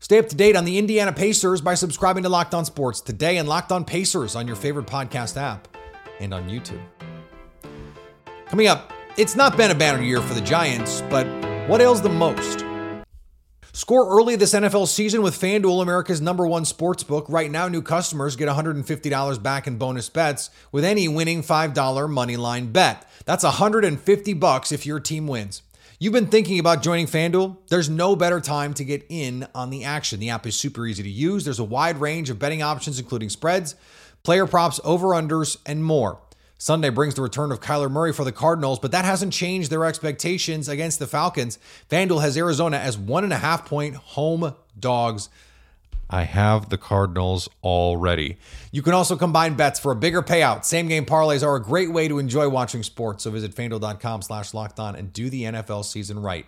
Stay 0.00 0.18
up 0.18 0.28
to 0.28 0.36
date 0.36 0.56
on 0.56 0.64
the 0.64 0.76
Indiana 0.78 1.12
Pacers 1.12 1.60
by 1.60 1.74
subscribing 1.74 2.24
to 2.24 2.28
Locked 2.28 2.54
On 2.54 2.64
Sports 2.64 3.00
today 3.00 3.38
and 3.38 3.48
Locked 3.48 3.72
On 3.72 3.84
Pacers 3.84 4.36
on 4.36 4.46
your 4.46 4.56
favorite 4.56 4.86
podcast 4.86 5.36
app 5.36 5.66
and 6.20 6.34
on 6.34 6.48
YouTube. 6.48 6.82
Coming 8.46 8.66
up, 8.66 8.92
it's 9.16 9.34
not 9.34 9.56
been 9.56 9.70
a 9.70 9.74
banner 9.74 10.02
year 10.02 10.20
for 10.20 10.34
the 10.34 10.40
Giants, 10.40 11.02
but 11.08 11.26
what 11.68 11.80
ails 11.80 12.02
them 12.02 12.16
most? 12.16 12.64
Score 13.76 14.08
early 14.08 14.36
this 14.36 14.54
NFL 14.54 14.86
season 14.86 15.20
with 15.20 15.34
FanDuel, 15.34 15.82
America's 15.82 16.20
number 16.20 16.46
one 16.46 16.64
sports 16.64 17.02
book. 17.02 17.26
Right 17.28 17.50
now, 17.50 17.66
new 17.66 17.82
customers 17.82 18.36
get 18.36 18.46
$150 18.46 19.42
back 19.42 19.66
in 19.66 19.78
bonus 19.78 20.08
bets 20.08 20.50
with 20.70 20.84
any 20.84 21.08
winning 21.08 21.42
$5 21.42 22.08
money 22.08 22.36
line 22.36 22.70
bet. 22.70 23.04
That's 23.24 23.42
150 23.42 24.32
bucks 24.34 24.70
if 24.70 24.86
your 24.86 25.00
team 25.00 25.26
wins. 25.26 25.62
You've 25.98 26.12
been 26.12 26.28
thinking 26.28 26.60
about 26.60 26.84
joining 26.84 27.08
FanDuel? 27.08 27.56
There's 27.66 27.90
no 27.90 28.14
better 28.14 28.38
time 28.38 28.74
to 28.74 28.84
get 28.84 29.04
in 29.08 29.48
on 29.56 29.70
the 29.70 29.82
action. 29.82 30.20
The 30.20 30.30
app 30.30 30.46
is 30.46 30.54
super 30.54 30.86
easy 30.86 31.02
to 31.02 31.10
use. 31.10 31.44
There's 31.44 31.58
a 31.58 31.64
wide 31.64 32.00
range 32.00 32.30
of 32.30 32.38
betting 32.38 32.62
options, 32.62 33.00
including 33.00 33.28
spreads, 33.28 33.74
player 34.22 34.46
props, 34.46 34.78
over-unders, 34.84 35.56
and 35.66 35.84
more. 35.84 36.20
Sunday 36.64 36.88
brings 36.88 37.14
the 37.14 37.20
return 37.20 37.52
of 37.52 37.60
Kyler 37.60 37.90
Murray 37.90 38.10
for 38.10 38.24
the 38.24 38.32
Cardinals, 38.32 38.78
but 38.78 38.90
that 38.92 39.04
hasn't 39.04 39.34
changed 39.34 39.70
their 39.70 39.84
expectations 39.84 40.66
against 40.66 40.98
the 40.98 41.06
Falcons. 41.06 41.58
FanDuel 41.90 42.22
has 42.22 42.38
Arizona 42.38 42.78
as 42.78 42.96
one 42.96 43.22
and 43.22 43.34
a 43.34 43.36
half 43.36 43.66
point 43.66 43.96
home 43.96 44.54
dogs. 44.80 45.28
I 46.08 46.22
have 46.22 46.70
the 46.70 46.78
Cardinals 46.78 47.50
already. 47.62 48.38
You 48.72 48.80
can 48.80 48.94
also 48.94 49.14
combine 49.14 49.56
bets 49.56 49.78
for 49.78 49.92
a 49.92 49.94
bigger 49.94 50.22
payout. 50.22 50.64
Same 50.64 50.88
game 50.88 51.04
parlays 51.04 51.46
are 51.46 51.54
a 51.54 51.62
great 51.62 51.92
way 51.92 52.08
to 52.08 52.18
enjoy 52.18 52.48
watching 52.48 52.82
sports. 52.82 53.24
So 53.24 53.30
visit 53.30 53.54
fanduel.com 53.54 54.22
slash 54.22 54.54
locked 54.54 54.80
on 54.80 54.96
and 54.96 55.12
do 55.12 55.28
the 55.28 55.42
NFL 55.42 55.84
season 55.84 56.22
right. 56.22 56.46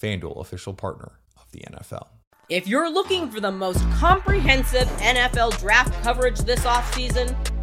FanDuel, 0.00 0.40
official 0.40 0.74
partner 0.74 1.10
of 1.36 1.50
the 1.50 1.64
NFL. 1.68 2.06
If 2.48 2.68
you're 2.68 2.88
looking 2.88 3.28
for 3.32 3.40
the 3.40 3.50
most 3.50 3.80
comprehensive 3.94 4.86
NFL 5.00 5.58
draft 5.58 5.92
coverage 6.04 6.38
this 6.38 6.60
offseason, 6.60 7.34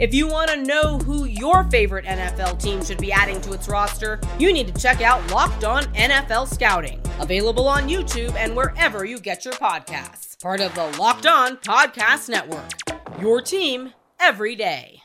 If 0.00 0.12
you 0.12 0.26
want 0.26 0.50
to 0.50 0.56
know 0.56 0.98
who 0.98 1.24
your 1.24 1.62
favorite 1.70 2.04
NFL 2.04 2.60
team 2.60 2.84
should 2.84 2.98
be 2.98 3.12
adding 3.12 3.40
to 3.42 3.52
its 3.52 3.68
roster, 3.68 4.18
you 4.40 4.52
need 4.52 4.66
to 4.74 4.80
check 4.82 5.00
out 5.00 5.30
Locked 5.30 5.62
On 5.62 5.84
NFL 5.94 6.52
Scouting, 6.52 7.00
available 7.20 7.68
on 7.68 7.88
YouTube 7.88 8.34
and 8.34 8.56
wherever 8.56 9.04
you 9.04 9.20
get 9.20 9.44
your 9.44 9.54
podcasts. 9.54 10.42
Part 10.42 10.60
of 10.60 10.74
the 10.74 10.86
Locked 10.98 11.26
On 11.26 11.56
Podcast 11.58 12.28
Network. 12.28 12.72
Your 13.20 13.40
team 13.40 13.92
every 14.18 14.56
day. 14.56 15.00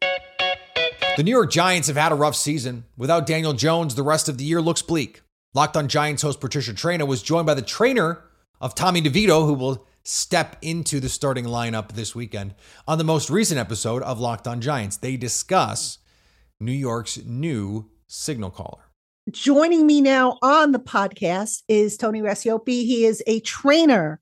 The 0.00 1.22
New 1.22 1.30
York 1.30 1.52
Giants 1.52 1.86
have 1.86 1.96
had 1.96 2.10
a 2.10 2.16
rough 2.16 2.34
season. 2.34 2.86
Without 2.96 3.26
Daniel 3.26 3.52
Jones, 3.52 3.94
the 3.94 4.02
rest 4.02 4.28
of 4.28 4.38
the 4.38 4.44
year 4.44 4.60
looks 4.60 4.82
bleak. 4.82 5.22
Locked 5.54 5.76
on 5.76 5.86
Giants 5.86 6.22
host 6.22 6.40
Patricia 6.40 6.72
Traina 6.72 7.06
was 7.06 7.22
joined 7.22 7.46
by 7.46 7.54
the 7.54 7.62
trainer 7.62 8.24
of 8.60 8.74
Tommy 8.74 9.02
DeVito, 9.02 9.46
who 9.46 9.54
will 9.54 9.86
step 10.02 10.56
into 10.62 11.00
the 11.00 11.08
starting 11.08 11.44
lineup 11.44 11.92
this 11.92 12.14
weekend. 12.14 12.54
On 12.88 12.98
the 12.98 13.04
most 13.04 13.30
recent 13.30 13.60
episode 13.60 14.02
of 14.02 14.20
Locked 14.20 14.48
on 14.48 14.60
Giants, 14.60 14.96
they 14.96 15.16
discuss 15.16 15.98
New 16.58 16.72
York's 16.72 17.18
new 17.24 17.90
signal 18.06 18.50
caller. 18.50 18.84
Joining 19.30 19.86
me 19.86 20.00
now 20.00 20.38
on 20.42 20.72
the 20.72 20.78
podcast 20.78 21.62
is 21.68 21.96
Tony 21.96 22.20
Racioppi. 22.20 22.84
He 22.84 23.04
is 23.04 23.22
a 23.26 23.40
trainer 23.40 24.20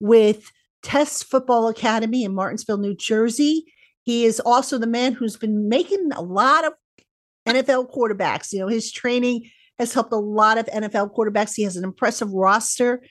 with 0.00 0.50
Test 0.82 1.24
Football 1.24 1.68
Academy 1.68 2.24
in 2.24 2.34
Martinsville, 2.34 2.78
New 2.78 2.96
Jersey. 2.96 3.64
He 4.02 4.24
is 4.24 4.40
also 4.40 4.78
the 4.78 4.86
man 4.86 5.12
who's 5.12 5.36
been 5.36 5.68
making 5.68 6.10
a 6.12 6.22
lot 6.22 6.64
of 6.64 6.72
NFL 7.46 7.94
quarterbacks. 7.94 8.52
You 8.52 8.60
know, 8.60 8.68
his 8.68 8.90
training 8.90 9.50
has 9.78 9.92
helped 9.92 10.12
a 10.12 10.16
lot 10.16 10.58
of 10.58 10.66
NFL 10.66 11.14
quarterbacks. 11.14 11.54
He 11.54 11.62
has 11.62 11.76
an 11.76 11.84
impressive 11.84 12.32
roster 12.32 13.02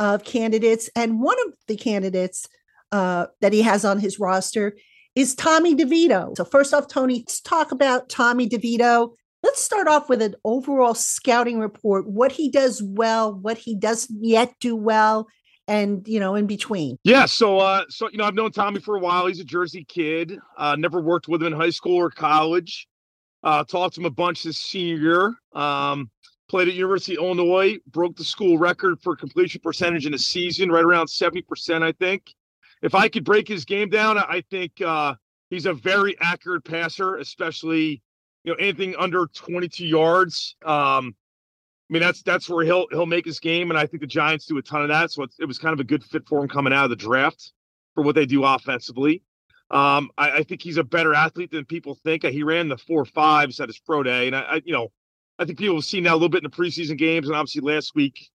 of 0.00 0.24
candidates. 0.24 0.90
And 0.96 1.20
one 1.20 1.36
of 1.46 1.54
the 1.68 1.76
candidates 1.76 2.48
uh, 2.90 3.26
that 3.40 3.52
he 3.52 3.62
has 3.62 3.84
on 3.84 4.00
his 4.00 4.18
roster 4.18 4.76
is 5.14 5.34
Tommy 5.34 5.76
DeVito. 5.76 6.36
So, 6.36 6.44
first 6.44 6.74
off, 6.74 6.88
Tony, 6.88 7.18
let's 7.18 7.40
talk 7.40 7.70
about 7.70 8.08
Tommy 8.08 8.48
DeVito. 8.48 9.10
Let's 9.42 9.62
start 9.62 9.88
off 9.88 10.08
with 10.08 10.20
an 10.22 10.34
overall 10.44 10.94
scouting 10.94 11.60
report 11.60 12.08
what 12.08 12.32
he 12.32 12.50
does 12.50 12.82
well, 12.82 13.32
what 13.32 13.58
he 13.58 13.76
doesn't 13.76 14.18
yet 14.22 14.54
do 14.60 14.74
well, 14.74 15.28
and 15.68 16.06
you 16.06 16.20
know 16.20 16.34
in 16.34 16.46
between. 16.46 16.98
Yeah, 17.04 17.26
so 17.26 17.58
uh, 17.58 17.84
so 17.88 18.08
you 18.10 18.18
know 18.18 18.24
I've 18.24 18.34
known 18.34 18.52
Tommy 18.52 18.80
for 18.80 18.96
a 18.96 19.00
while. 19.00 19.26
He's 19.26 19.40
a 19.40 19.44
Jersey 19.44 19.84
kid. 19.84 20.38
Uh, 20.56 20.76
never 20.78 21.00
worked 21.00 21.28
with 21.28 21.42
him 21.42 21.52
in 21.52 21.60
high 21.60 21.70
school 21.70 21.96
or 21.96 22.10
college. 22.10 22.86
Uh, 23.42 23.64
talked 23.64 23.94
to 23.94 24.00
him 24.00 24.06
a 24.06 24.10
bunch 24.10 24.42
this 24.42 24.58
senior 24.58 24.96
year. 24.96 25.34
Um, 25.54 26.10
played 26.50 26.66
at 26.66 26.74
University 26.74 27.16
of 27.16 27.22
Illinois, 27.22 27.78
broke 27.86 28.16
the 28.16 28.24
school 28.24 28.58
record 28.58 29.00
for 29.00 29.14
completion 29.14 29.60
percentage 29.62 30.04
in 30.04 30.14
a 30.14 30.18
season, 30.18 30.68
right 30.68 30.84
around 30.84 31.06
70%, 31.06 31.82
I 31.82 31.92
think. 31.92 32.34
If 32.82 32.94
I 32.94 33.08
could 33.08 33.24
break 33.24 33.46
his 33.46 33.64
game 33.64 33.88
down, 33.88 34.18
I 34.18 34.42
think 34.50 34.80
uh, 34.80 35.14
he's 35.48 35.66
a 35.66 35.72
very 35.72 36.16
accurate 36.20 36.64
passer, 36.64 37.16
especially 37.16 38.02
you 38.42 38.52
know 38.52 38.56
anything 38.58 38.96
under 38.98 39.26
22 39.26 39.86
yards. 39.86 40.56
Um, 40.64 41.14
I 41.88 41.92
mean 41.92 42.02
that's 42.02 42.22
that's 42.22 42.48
where 42.48 42.64
he'll 42.64 42.86
he'll 42.90 43.06
make 43.06 43.26
his 43.26 43.38
game, 43.38 43.70
and 43.70 43.78
I 43.78 43.86
think 43.86 44.00
the 44.00 44.06
Giants 44.06 44.46
do 44.46 44.56
a 44.58 44.62
ton 44.62 44.82
of 44.82 44.88
that. 44.88 45.12
So 45.12 45.26
it 45.38 45.44
was 45.44 45.58
kind 45.58 45.72
of 45.72 45.80
a 45.80 45.84
good 45.84 46.02
fit 46.02 46.26
for 46.26 46.40
him 46.40 46.48
coming 46.48 46.72
out 46.72 46.84
of 46.84 46.90
the 46.90 46.96
draft 46.96 47.52
for 47.94 48.02
what 48.02 48.14
they 48.14 48.26
do 48.26 48.44
offensively. 48.44 49.22
Um, 49.70 50.10
I, 50.16 50.30
I, 50.38 50.42
think 50.42 50.62
he's 50.62 50.78
a 50.78 50.84
better 50.84 51.14
athlete 51.14 51.52
than 51.52 51.64
people 51.64 51.94
think. 51.94 52.24
He 52.24 52.42
ran 52.42 52.66
the 52.66 52.76
four 52.76 53.04
fives 53.04 53.60
at 53.60 53.68
his 53.68 53.78
pro 53.78 54.02
day, 54.02 54.26
and 54.26 54.34
I, 54.34 54.40
I 54.40 54.62
you 54.64 54.72
know 54.72 54.88
I 55.40 55.46
think 55.46 55.58
people 55.58 55.76
have 55.76 55.86
seen 55.86 56.04
that 56.04 56.12
a 56.12 56.14
little 56.14 56.28
bit 56.28 56.44
in 56.44 56.50
the 56.50 56.56
preseason 56.56 56.98
games, 56.98 57.26
and 57.26 57.34
obviously 57.34 57.62
last 57.62 57.94
week 57.94 58.28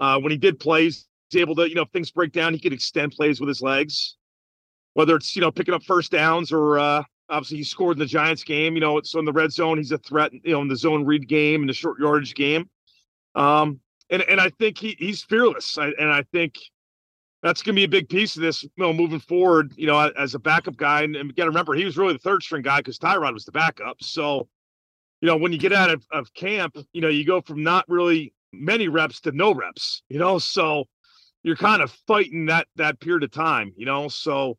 uh, 0.00 0.18
when 0.18 0.32
he 0.32 0.38
did 0.38 0.58
plays, 0.58 1.06
he's 1.28 1.40
able 1.40 1.54
to, 1.56 1.68
you 1.68 1.74
know, 1.74 1.82
if 1.82 1.90
things 1.90 2.10
break 2.10 2.32
down, 2.32 2.54
he 2.54 2.58
could 2.58 2.72
extend 2.72 3.12
plays 3.12 3.40
with 3.40 3.48
his 3.48 3.60
legs, 3.60 4.16
whether 4.94 5.14
it's 5.16 5.36
you 5.36 5.42
know 5.42 5.50
picking 5.52 5.74
up 5.74 5.84
first 5.84 6.10
downs 6.10 6.50
or 6.50 6.78
uh, 6.78 7.02
obviously 7.28 7.58
he 7.58 7.62
scored 7.62 7.96
in 7.96 7.98
the 7.98 8.06
Giants 8.06 8.42
game. 8.42 8.74
You 8.74 8.80
know, 8.80 8.96
it's 8.96 9.14
in 9.14 9.26
the 9.26 9.32
red 9.32 9.52
zone. 9.52 9.76
He's 9.76 9.92
a 9.92 9.98
threat, 9.98 10.32
you 10.32 10.52
know, 10.52 10.62
in 10.62 10.68
the 10.68 10.76
zone 10.76 11.04
read 11.04 11.28
game 11.28 11.60
and 11.60 11.68
the 11.68 11.74
short 11.74 12.00
yardage 12.00 12.34
game. 12.34 12.70
Um, 13.34 13.78
and 14.08 14.22
and 14.22 14.40
I 14.40 14.48
think 14.48 14.78
he 14.78 14.96
he's 14.98 15.22
fearless, 15.22 15.76
I, 15.76 15.88
and 15.98 16.10
I 16.10 16.22
think 16.32 16.58
that's 17.42 17.62
going 17.62 17.74
to 17.74 17.80
be 17.80 17.84
a 17.84 17.88
big 17.88 18.08
piece 18.08 18.36
of 18.36 18.42
this, 18.42 18.62
you 18.62 18.70
know, 18.78 18.94
moving 18.94 19.20
forward. 19.20 19.74
You 19.76 19.88
know, 19.88 19.98
as 19.98 20.34
a 20.34 20.38
backup 20.38 20.78
guy, 20.78 21.02
and, 21.02 21.16
and 21.16 21.36
to 21.36 21.44
remember 21.44 21.74
he 21.74 21.84
was 21.84 21.98
really 21.98 22.14
the 22.14 22.18
third 22.18 22.42
string 22.42 22.62
guy 22.62 22.78
because 22.78 22.98
Tyrod 22.98 23.34
was 23.34 23.44
the 23.44 23.52
backup. 23.52 24.02
So 24.02 24.48
you 25.20 25.26
know, 25.26 25.36
when 25.36 25.52
you 25.52 25.58
get 25.58 25.72
out 25.72 25.90
of, 25.90 26.06
of 26.10 26.32
camp, 26.34 26.76
you 26.92 27.00
know, 27.00 27.08
you 27.08 27.26
go 27.26 27.40
from 27.40 27.62
not 27.62 27.84
really 27.88 28.32
many 28.52 28.88
reps 28.88 29.20
to 29.20 29.32
no 29.32 29.52
reps, 29.52 30.02
you 30.08 30.18
know, 30.18 30.38
so 30.38 30.84
you're 31.42 31.56
kind 31.56 31.82
of 31.82 31.90
fighting 32.06 32.46
that 32.46 32.66
that 32.76 33.00
period 33.00 33.22
of 33.22 33.30
time, 33.30 33.72
you 33.76 33.86
know. 33.86 34.08
So, 34.08 34.56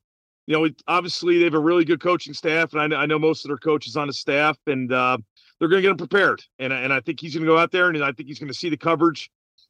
you 0.47 0.57
know, 0.57 0.69
obviously 0.87 1.37
they 1.37 1.45
have 1.45 1.53
a 1.53 1.59
really 1.59 1.85
good 1.85 1.99
coaching 1.99 2.33
staff, 2.33 2.73
and 2.73 2.81
I 2.81 2.87
know, 2.87 2.95
I 2.97 3.05
know 3.05 3.19
most 3.19 3.45
of 3.45 3.49
their 3.49 3.57
coaches 3.57 3.95
on 3.95 4.07
the 4.07 4.13
staff, 4.13 4.57
and 4.67 4.91
uh, 4.91 5.17
they're 5.59 5.67
going 5.67 5.79
to 5.79 5.83
get 5.83 5.91
him 5.91 5.97
prepared. 5.97 6.43
And 6.59 6.73
and 6.73 6.93
I 6.93 6.99
think 6.99 7.19
he's 7.19 7.33
going 7.33 7.45
to 7.45 7.51
go 7.51 7.57
out 7.57 7.71
there, 7.71 7.89
and 7.89 8.03
I 8.03 8.11
think 8.11 8.29
he's 8.29 8.39
going 8.39 8.47
to 8.47 8.53
see 8.53 8.69
the 8.69 8.77
coverage. 8.77 9.29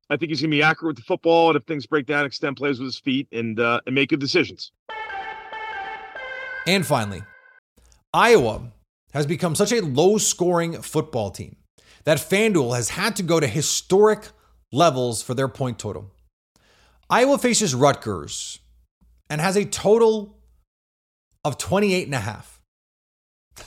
I 0.10 0.18
think 0.18 0.30
he's 0.30 0.42
going 0.42 0.52
to 0.52 0.58
be 0.58 0.64
accurate 0.64 0.96
with 0.96 0.98
the 0.98 1.08
football, 1.08 1.50
and 1.50 1.58
if 1.58 1.64
things 1.64 1.86
break 1.86 2.06
down, 2.06 2.26
extend 2.26 2.58
plays 2.58 2.80
with 2.80 2.88
his 2.88 3.00
feet, 3.00 3.28
and 3.32 3.60
uh, 3.60 3.82
and 3.86 3.96
make 3.96 4.10
good 4.10 4.20
decisions. 4.20 4.72
And 6.68 6.86
finally, 6.86 7.24
Iowa 8.14 8.72
has 9.14 9.26
become 9.26 9.56
such 9.56 9.72
a 9.72 9.82
low 9.82 10.18
scoring 10.18 10.82
football 10.82 11.32
team 11.32 11.58
that 12.04 12.18
FanDuel 12.18 12.76
has 12.76 12.90
had 12.90 13.16
to 13.18 13.24
go 13.24 13.40
to 13.40 13.48
historic 13.48 14.30
levels 14.72 15.22
for 15.22 15.34
their 15.34 15.48
point 15.48 15.78
total. 15.78 16.12
Iowa 17.10 17.38
faces 17.38 17.76
Rutgers 17.76 18.60
and 19.30 19.42
has 19.42 19.56
a 19.56 19.66
total 19.66 20.38
of 21.44 21.58
28 21.58 22.06
and 22.06 22.16
a 22.16 22.20
half. 22.20 22.62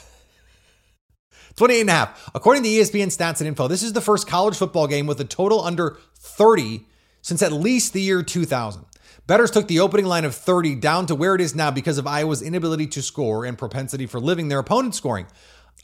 28 1.57 1.81
and 1.83 1.91
a 1.91 1.93
half. 1.93 2.31
According 2.35 2.63
to 2.63 2.69
ESPN 2.69 3.07
stats 3.07 3.41
and 3.41 3.49
info, 3.49 3.69
this 3.69 3.83
is 3.83 3.93
the 3.93 4.01
first 4.01 4.27
college 4.27 4.57
football 4.57 4.87
game 4.87 5.07
with 5.07 5.21
a 5.21 5.25
total 5.25 5.63
under 5.63 5.99
30 6.17 6.87
since 7.23 7.43
at 7.43 7.53
least 7.53 7.93
the 7.93 8.03
year 8.03 8.23
2000. 8.23 8.85
Bettors 9.27 9.51
took 9.51 9.69
the 9.69 9.81
opening 9.81 10.05
line 10.05 10.27
of 10.27 10.35
30 10.35 10.75
down 10.75 11.07
to 11.07 11.15
where 11.15 11.35
it 11.35 11.41
is 11.41 11.55
now 11.55 11.71
because 11.71 11.97
of 11.97 12.07
Iowa's 12.07 12.43
inability 12.43 12.87
to 12.89 13.03
score 13.03 13.47
and 13.47 13.57
propensity 13.57 14.05
for 14.05 14.21
living 14.21 14.49
their 14.49 14.59
opponent 14.59 14.95
scoring. 14.95 15.27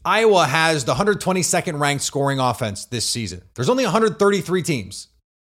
Iowa 0.05 0.46
has 0.46 0.85
the 0.85 0.94
122nd 0.94 1.81
ranked 1.81 2.05
scoring 2.05 2.38
offense 2.38 2.85
this 2.85 3.09
season. 3.09 3.42
There's 3.55 3.70
only 3.70 3.85
133 3.85 4.62
teams. 4.62 5.09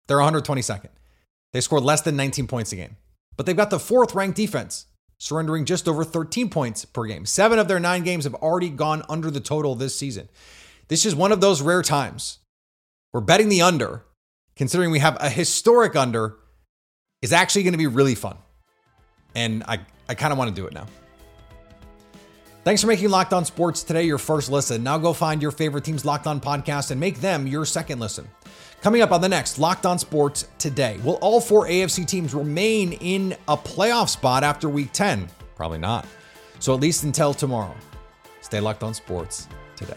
They're 0.06 0.18
122nd. 0.18 0.88
They 1.54 1.62
scored 1.62 1.82
less 1.82 2.02
than 2.02 2.16
19 2.16 2.46
points 2.46 2.72
a 2.72 2.76
game. 2.76 2.96
But 3.36 3.46
they've 3.46 3.56
got 3.56 3.70
the 3.70 3.78
fourth 3.78 4.14
ranked 4.14 4.36
defense, 4.36 4.86
surrendering 5.18 5.64
just 5.64 5.88
over 5.88 6.04
13 6.04 6.50
points 6.50 6.84
per 6.84 7.06
game. 7.06 7.24
Seven 7.24 7.58
of 7.58 7.68
their 7.68 7.80
nine 7.80 8.04
games 8.04 8.24
have 8.24 8.34
already 8.34 8.68
gone 8.68 9.02
under 9.08 9.30
the 9.30 9.40
total 9.40 9.74
this 9.74 9.96
season. 9.96 10.28
This 10.88 11.06
is 11.06 11.14
one 11.14 11.32
of 11.32 11.40
those 11.40 11.62
rare 11.62 11.82
times. 11.82 12.38
We're 13.14 13.20
betting 13.20 13.48
the 13.48 13.62
under, 13.62 14.04
considering 14.56 14.90
we 14.90 14.98
have 14.98 15.16
a 15.20 15.30
historic 15.30 15.96
under 15.96 16.36
is 17.22 17.32
actually 17.32 17.62
going 17.64 17.72
to 17.72 17.78
be 17.78 17.86
really 17.86 18.14
fun. 18.14 18.36
And 19.34 19.62
I, 19.64 19.80
I 20.08 20.14
kind 20.14 20.32
of 20.32 20.38
want 20.38 20.54
to 20.54 20.60
do 20.60 20.66
it 20.66 20.72
now. 20.72 20.86
Thanks 22.64 22.82
for 22.82 22.88
making 22.88 23.08
Locked 23.08 23.32
On 23.32 23.44
Sports 23.44 23.82
today 23.82 24.02
your 24.02 24.18
first 24.18 24.50
listen. 24.50 24.82
Now 24.82 24.98
go 24.98 25.12
find 25.12 25.40
your 25.40 25.52
favorite 25.52 25.84
team's 25.84 26.04
Locked 26.04 26.26
On 26.26 26.40
podcast 26.40 26.90
and 26.90 27.00
make 27.00 27.20
them 27.20 27.46
your 27.46 27.64
second 27.64 27.98
listen. 27.98 28.28
Coming 28.82 29.00
up 29.00 29.10
on 29.10 29.20
the 29.20 29.28
next 29.28 29.58
Locked 29.58 29.86
On 29.86 29.98
Sports 29.98 30.48
today, 30.58 30.98
will 31.02 31.14
all 31.16 31.40
four 31.40 31.66
AFC 31.66 32.06
teams 32.06 32.34
remain 32.34 32.92
in 32.94 33.36
a 33.48 33.56
playoff 33.56 34.08
spot 34.08 34.44
after 34.44 34.68
week 34.68 34.92
10? 34.92 35.28
Probably 35.56 35.78
not. 35.78 36.06
So 36.58 36.74
at 36.74 36.80
least 36.80 37.04
until 37.04 37.32
tomorrow, 37.32 37.74
stay 38.40 38.60
locked 38.60 38.82
on 38.82 38.92
sports 38.92 39.48
today. 39.76 39.96